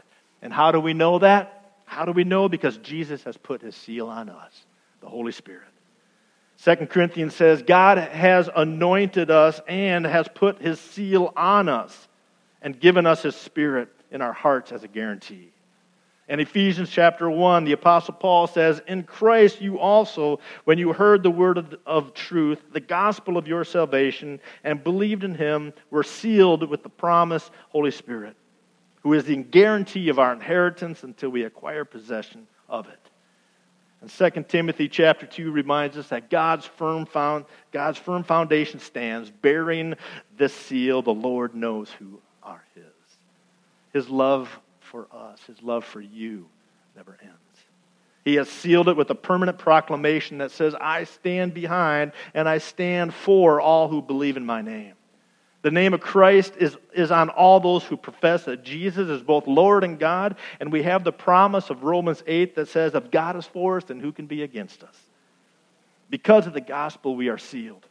And 0.41 0.51
how 0.51 0.71
do 0.71 0.79
we 0.79 0.93
know 0.93 1.19
that? 1.19 1.75
How 1.85 2.05
do 2.05 2.11
we 2.11 2.23
know? 2.23 2.49
Because 2.49 2.77
Jesus 2.77 3.23
has 3.23 3.37
put 3.37 3.61
his 3.61 3.75
seal 3.75 4.07
on 4.07 4.29
us, 4.29 4.65
the 5.01 5.09
Holy 5.09 5.31
Spirit. 5.31 5.67
Second 6.55 6.89
Corinthians 6.89 7.35
says, 7.35 7.63
God 7.63 7.97
has 7.97 8.49
anointed 8.55 9.31
us 9.31 9.59
and 9.67 10.05
has 10.05 10.27
put 10.33 10.61
his 10.61 10.79
seal 10.79 11.33
on 11.35 11.67
us 11.67 12.07
and 12.61 12.79
given 12.79 13.05
us 13.05 13.23
his 13.23 13.35
spirit 13.35 13.89
in 14.11 14.21
our 14.21 14.33
hearts 14.33 14.71
as 14.71 14.83
a 14.83 14.87
guarantee. 14.87 15.51
In 16.31 16.39
Ephesians 16.39 16.89
chapter 16.89 17.29
1, 17.29 17.65
the 17.65 17.71
Apostle 17.73 18.13
Paul 18.13 18.47
says, 18.47 18.81
In 18.87 19.03
Christ 19.03 19.59
you 19.59 19.79
also, 19.79 20.39
when 20.63 20.77
you 20.77 20.93
heard 20.93 21.23
the 21.23 21.31
word 21.31 21.57
of, 21.57 21.75
of, 21.85 22.13
truth, 22.13 22.61
the 22.71 22.79
gospel 22.79 23.37
of 23.37 23.47
your 23.47 23.65
salvation, 23.65 24.39
and 24.63 24.81
believed 24.81 25.23
in 25.25 25.35
him, 25.35 25.73
were 25.89 26.03
sealed 26.03 26.69
with 26.69 26.83
the 26.83 26.89
promise 26.89 27.51
Holy 27.69 27.91
Spirit, 27.91 28.37
who 29.01 29.13
is 29.13 29.25
the 29.25 29.35
guarantee 29.35 30.09
of 30.09 30.19
our 30.19 30.33
inheritance 30.33 31.03
until 31.03 31.29
we 31.29 31.43
acquire 31.43 31.85
possession 31.85 32.47
of 32.69 32.87
it. 32.87 32.99
And 34.01 34.09
2 34.09 34.43
Timothy 34.47 34.87
chapter 34.87 35.27
2 35.27 35.51
reminds 35.51 35.97
us 35.97 36.07
that 36.09 36.29
God's 36.29 36.65
firm, 36.65 37.05
found, 37.05 37.45
God's 37.71 37.99
firm 37.99 38.23
foundation 38.23 38.79
stands, 38.79 39.29
bearing 39.29 39.95
this 40.37 40.53
seal. 40.53 41.01
The 41.01 41.13
Lord 41.13 41.53
knows 41.53 41.89
who 41.91 42.19
are 42.41 42.63
His. 42.73 42.83
His 43.93 44.09
love 44.09 44.59
for 44.79 45.07
us, 45.13 45.39
His 45.45 45.61
love 45.61 45.85
for 45.85 46.01
you, 46.01 46.47
never 46.95 47.17
ends. 47.21 47.37
He 48.23 48.35
has 48.35 48.49
sealed 48.49 48.87
it 48.87 48.97
with 48.97 49.09
a 49.09 49.15
permanent 49.15 49.57
proclamation 49.57 50.39
that 50.39 50.51
says, 50.51 50.75
I 50.79 51.05
stand 51.05 51.53
behind 51.53 52.11
and 52.33 52.47
I 52.47 52.59
stand 52.59 53.13
for 53.13 53.59
all 53.59 53.87
who 53.87 54.01
believe 54.01 54.37
in 54.37 54.45
my 54.45 54.61
name. 54.61 54.93
The 55.61 55.71
name 55.71 55.93
of 55.93 56.01
Christ 56.01 56.53
is, 56.57 56.75
is 56.93 57.11
on 57.11 57.29
all 57.29 57.59
those 57.59 57.83
who 57.83 57.95
profess 57.95 58.45
that 58.45 58.63
Jesus 58.63 59.09
is 59.09 59.21
both 59.21 59.45
Lord 59.45 59.83
and 59.83 59.99
God. 59.99 60.35
And 60.59 60.71
we 60.71 60.81
have 60.83 61.03
the 61.03 61.11
promise 61.11 61.69
of 61.69 61.83
Romans 61.83 62.23
8 62.25 62.55
that 62.55 62.67
says, 62.67 62.95
If 62.95 63.11
God 63.11 63.35
is 63.35 63.45
for 63.45 63.77
us, 63.77 63.83
then 63.83 63.99
who 63.99 64.11
can 64.11 64.25
be 64.25 64.41
against 64.41 64.83
us? 64.83 64.95
Because 66.09 66.47
of 66.47 66.53
the 66.53 66.61
gospel, 66.61 67.15
we 67.15 67.29
are 67.29 67.37
sealed. 67.37 67.85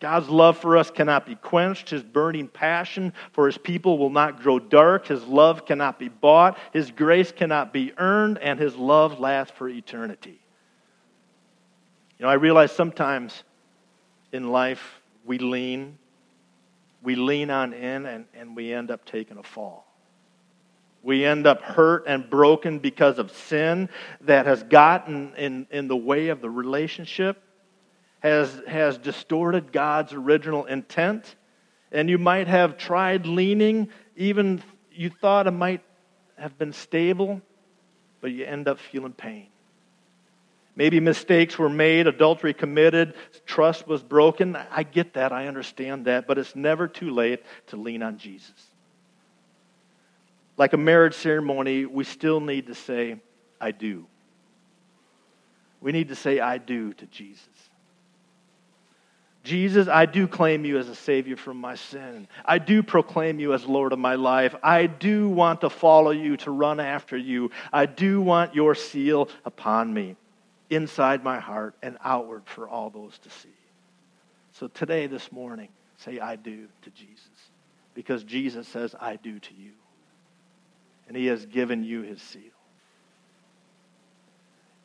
God's 0.00 0.28
love 0.28 0.58
for 0.58 0.76
us 0.76 0.90
cannot 0.90 1.26
be 1.26 1.36
quenched. 1.36 1.90
His 1.90 2.02
burning 2.02 2.48
passion 2.48 3.12
for 3.32 3.46
his 3.46 3.56
people 3.56 3.98
will 3.98 4.10
not 4.10 4.42
grow 4.42 4.58
dark. 4.58 5.06
His 5.06 5.24
love 5.24 5.64
cannot 5.64 5.98
be 5.98 6.08
bought. 6.08 6.58
His 6.72 6.90
grace 6.90 7.32
cannot 7.32 7.72
be 7.72 7.92
earned. 7.98 8.38
And 8.38 8.58
his 8.58 8.74
love 8.74 9.20
lasts 9.20 9.56
for 9.56 9.68
eternity. 9.68 10.40
You 12.18 12.24
know, 12.24 12.30
I 12.30 12.34
realize 12.34 12.72
sometimes 12.72 13.44
in 14.32 14.50
life 14.50 15.00
we 15.24 15.38
lean 15.38 15.98
we 17.06 17.14
lean 17.14 17.50
on 17.50 17.72
in 17.72 18.04
and, 18.04 18.24
and 18.34 18.56
we 18.56 18.72
end 18.72 18.90
up 18.90 19.04
taking 19.04 19.38
a 19.38 19.42
fall. 19.44 19.86
We 21.04 21.24
end 21.24 21.46
up 21.46 21.62
hurt 21.62 22.02
and 22.08 22.28
broken 22.28 22.80
because 22.80 23.20
of 23.20 23.30
sin 23.30 23.90
that 24.22 24.46
has 24.46 24.64
gotten 24.64 25.32
in, 25.36 25.68
in 25.70 25.86
the 25.86 25.96
way 25.96 26.30
of 26.30 26.40
the 26.40 26.50
relationship, 26.50 27.40
has, 28.18 28.60
has 28.66 28.98
distorted 28.98 29.70
God's 29.70 30.14
original 30.14 30.64
intent. 30.64 31.36
And 31.92 32.10
you 32.10 32.18
might 32.18 32.48
have 32.48 32.76
tried 32.76 33.24
leaning, 33.24 33.88
even 34.16 34.60
you 34.90 35.08
thought 35.08 35.46
it 35.46 35.52
might 35.52 35.84
have 36.36 36.58
been 36.58 36.72
stable, 36.72 37.40
but 38.20 38.32
you 38.32 38.44
end 38.44 38.66
up 38.66 38.80
feeling 38.80 39.12
pain. 39.12 39.46
Maybe 40.76 41.00
mistakes 41.00 41.58
were 41.58 41.70
made, 41.70 42.06
adultery 42.06 42.52
committed, 42.52 43.14
trust 43.46 43.88
was 43.88 44.02
broken. 44.02 44.56
I 44.70 44.82
get 44.82 45.14
that, 45.14 45.32
I 45.32 45.46
understand 45.46 46.04
that, 46.04 46.26
but 46.26 46.36
it's 46.36 46.54
never 46.54 46.86
too 46.86 47.10
late 47.10 47.42
to 47.68 47.76
lean 47.76 48.02
on 48.02 48.18
Jesus. 48.18 48.52
Like 50.58 50.74
a 50.74 50.76
marriage 50.76 51.14
ceremony, 51.14 51.86
we 51.86 52.04
still 52.04 52.40
need 52.40 52.66
to 52.66 52.74
say, 52.74 53.16
I 53.58 53.70
do. 53.70 54.06
We 55.80 55.92
need 55.92 56.08
to 56.08 56.14
say, 56.14 56.40
I 56.40 56.58
do 56.58 56.92
to 56.92 57.06
Jesus. 57.06 57.48
Jesus, 59.44 59.88
I 59.88 60.06
do 60.06 60.26
claim 60.26 60.64
you 60.64 60.76
as 60.76 60.88
a 60.88 60.94
Savior 60.94 61.36
from 61.36 61.58
my 61.58 61.76
sin. 61.76 62.26
I 62.44 62.58
do 62.58 62.82
proclaim 62.82 63.38
you 63.38 63.54
as 63.54 63.64
Lord 63.64 63.92
of 63.92 63.98
my 63.98 64.16
life. 64.16 64.54
I 64.62 64.86
do 64.86 65.28
want 65.28 65.60
to 65.60 65.70
follow 65.70 66.10
you, 66.10 66.36
to 66.38 66.50
run 66.50 66.80
after 66.80 67.16
you. 67.16 67.50
I 67.72 67.86
do 67.86 68.20
want 68.20 68.54
your 68.54 68.74
seal 68.74 69.28
upon 69.44 69.94
me 69.94 70.16
inside 70.70 71.22
my 71.22 71.38
heart 71.38 71.74
and 71.82 71.96
outward 72.02 72.42
for 72.46 72.68
all 72.68 72.90
those 72.90 73.18
to 73.18 73.30
see. 73.30 73.48
So 74.52 74.68
today, 74.68 75.06
this 75.06 75.30
morning, 75.30 75.68
say, 75.98 76.18
I 76.18 76.36
do 76.36 76.66
to 76.82 76.90
Jesus. 76.90 77.28
Because 77.94 78.24
Jesus 78.24 78.66
says, 78.68 78.94
I 78.98 79.16
do 79.16 79.38
to 79.38 79.54
you. 79.54 79.72
And 81.08 81.16
he 81.16 81.26
has 81.26 81.46
given 81.46 81.84
you 81.84 82.02
his 82.02 82.20
seal. 82.20 82.42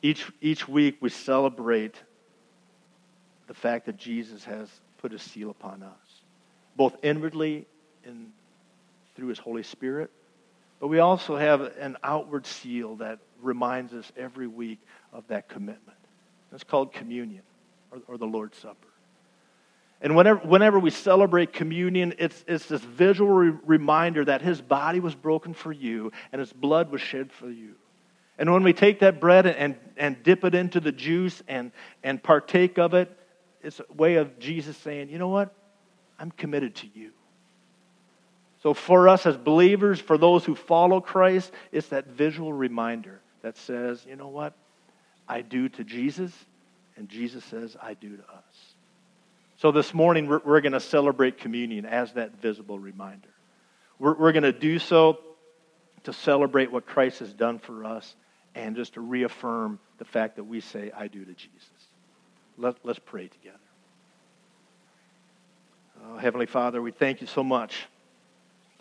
Each, 0.02 0.26
each 0.42 0.68
week, 0.68 0.98
we 1.00 1.10
celebrate 1.10 1.96
the 3.48 3.54
fact 3.54 3.86
that 3.86 3.98
Jesus 3.98 4.44
has 4.46 4.70
put 5.00 5.12
his 5.12 5.22
seal 5.22 5.50
upon 5.50 5.84
us, 5.84 6.22
both 6.76 6.96
inwardly 7.04 7.66
and 8.06 8.32
through 9.16 9.28
his 9.28 9.40
Holy 9.40 9.64
Spirit, 9.64 10.10
but 10.82 10.88
we 10.88 10.98
also 10.98 11.38
have 11.38 11.62
an 11.62 11.96
outward 12.04 12.48
seal 12.48 12.96
that 12.96 13.20
reminds 13.40 13.94
us 13.94 14.12
every 14.18 14.48
week 14.48 14.80
of 15.14 15.24
that 15.28 15.48
commitment. 15.48 15.98
It's 16.52 16.64
called 16.64 16.92
communion 16.92 17.44
or, 17.92 18.00
or 18.08 18.18
the 18.18 18.26
Lord's 18.26 18.58
Supper. 18.58 18.88
And 20.02 20.16
whenever, 20.16 20.40
whenever 20.40 20.80
we 20.80 20.90
celebrate 20.90 21.54
communion, 21.54 22.16
it's, 22.18 22.44
it's 22.48 22.66
this 22.66 22.82
visual 22.82 23.32
re- 23.32 23.54
reminder 23.64 24.26
that 24.26 24.42
his 24.42 24.60
body 24.60 25.00
was 25.00 25.14
broken 25.14 25.54
for 25.54 25.72
you 25.72 26.12
and 26.32 26.40
his 26.40 26.52
blood 26.52 26.92
was 26.92 27.00
shed 27.00 27.32
for 27.32 27.50
you. 27.50 27.76
And 28.40 28.52
when 28.52 28.64
we 28.64 28.74
take 28.74 29.02
that 29.02 29.20
bread 29.20 29.46
and, 29.46 29.76
and 29.98 30.24
dip 30.24 30.44
it 30.44 30.56
into 30.56 30.80
the 30.80 30.92
juice 30.92 31.44
and, 31.48 31.72
and 32.02 32.22
partake 32.24 32.80
of 32.80 32.96
it, 32.96 33.16
it's 33.62 33.80
a 33.80 33.94
way 33.94 34.16
of 34.16 34.40
Jesus 34.40 34.76
saying, 34.78 35.10
you 35.10 35.20
know 35.20 35.28
what? 35.28 35.54
I'm 36.18 36.32
committed 36.32 36.74
to 36.78 36.88
you. 36.96 37.12
So 38.62 38.74
for 38.76 39.10
us 39.10 39.26
as 39.26 39.38
believers, 39.38 40.00
for 40.00 40.18
those 40.18 40.46
who 40.46 40.56
follow 40.56 41.02
Christ, 41.02 41.52
it's 41.72 41.88
that 41.88 42.08
visual 42.08 42.54
reminder 42.54 43.20
that 43.42 43.58
says, 43.58 44.06
you 44.08 44.16
know 44.16 44.28
what? 44.28 44.54
I 45.28 45.42
do 45.42 45.68
to 45.70 45.84
Jesus, 45.84 46.32
and 46.96 47.10
Jesus 47.10 47.44
says, 47.46 47.76
I 47.82 47.96
do 47.96 48.18
to 48.18 48.24
us. 48.24 48.76
So 49.58 49.72
this 49.72 49.94
morning, 49.94 50.28
we're, 50.28 50.42
we're 50.46 50.62
going 50.62 50.74
to 50.74 50.80
celebrate 50.80 51.40
communion 51.40 51.86
as 51.86 52.14
that 52.14 52.40
visible 52.42 52.78
reminder. 52.78 53.30
We're, 53.98 54.16
we're 54.16 54.32
going 54.32 54.44
to 54.44 54.52
do 54.52 54.78
so 54.78 55.20
to 56.04 56.14
celebrate 56.14 56.72
what 56.72 56.86
Christ 56.86 57.20
has 57.20 57.34
done 57.34 57.60
for 57.60 57.86
us 57.86 58.16
and 58.54 58.76
just 58.76 58.94
to 58.94 59.02
reaffirm 59.02 59.80
the 59.98 60.06
fact 60.06 60.36
that 60.36 60.44
we 60.44 60.62
say, 60.62 60.92
I 60.96 61.08
do 61.08 61.24
to 61.24 61.34
Jesus. 61.34 61.70
Let, 62.58 62.76
let's 62.84 63.00
pray 63.00 63.28
together. 63.28 63.58
Oh, 66.04 66.18
Heavenly 66.18 66.48
Father, 66.48 66.82
we 66.82 66.92
thank 66.92 67.22
you 67.22 67.28
so 67.28 67.44
much 67.44 67.86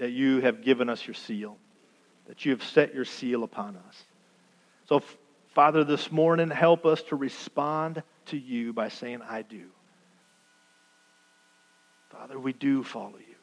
that 0.01 0.13
you 0.13 0.41
have 0.41 0.63
given 0.63 0.89
us 0.89 1.07
your 1.07 1.15
seal, 1.15 1.59
that 2.27 2.45
you 2.47 2.53
have 2.53 2.65
set 2.65 2.95
your 2.95 3.05
seal 3.05 3.45
upon 3.45 3.77
us. 3.77 4.05
So, 4.89 5.03
Father, 5.55 5.85
this 5.85 6.11
morning, 6.11 6.49
help 6.49 6.87
us 6.87 7.03
to 7.05 7.17
respond 7.17 8.03
to 8.27 8.39
you 8.39 8.73
by 8.73 8.89
saying, 8.89 9.21
I 9.29 9.43
do. 9.43 9.67
Father, 12.09 12.41
we 12.41 12.55
do 12.55 12.83
follow 12.83 13.19
you. 13.19 13.35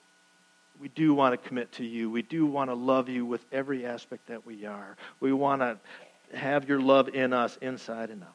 We 0.82 0.90
do 0.90 1.14
want 1.14 1.40
to 1.40 1.48
commit 1.48 1.74
to 1.74 1.86
you. 1.86 2.10
We 2.10 2.24
do 2.24 2.48
want 2.48 2.72
to 2.72 2.76
love 2.76 3.08
you 3.08 3.24
with 3.24 3.46
every 3.52 3.86
aspect 3.86 4.28
that 4.28 4.46
we 4.46 4.66
are. 4.66 4.98
We 5.20 5.34
want 5.34 5.62
to 5.62 5.78
have 6.36 6.68
your 6.68 6.82
love 6.82 7.10
in 7.10 7.34
us 7.34 7.56
inside 7.62 8.10
and 8.10 8.24
out. 8.24 8.34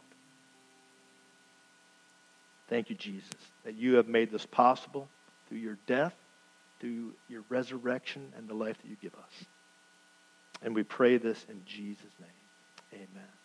Thank 2.69 2.89
you, 2.89 2.95
Jesus, 2.95 3.29
that 3.65 3.75
you 3.75 3.97
have 3.97 4.07
made 4.07 4.31
this 4.31 4.47
possible 4.47 5.09
through 5.49 5.59
your 5.59 5.79
death, 5.87 6.15
through 6.83 7.15
your 7.29 7.45
resurrection, 7.49 8.33
and 8.37 8.49
the 8.49 8.55
life 8.55 8.77
that 8.83 8.89
you 8.89 8.97
give 9.01 9.15
us. 9.15 9.47
And 10.63 10.75
we 10.75 10.83
pray 10.83 11.17
this 11.17 11.47
in 11.49 11.63
Jesus' 11.65 12.05
name. 12.21 13.01
Amen. 13.09 13.42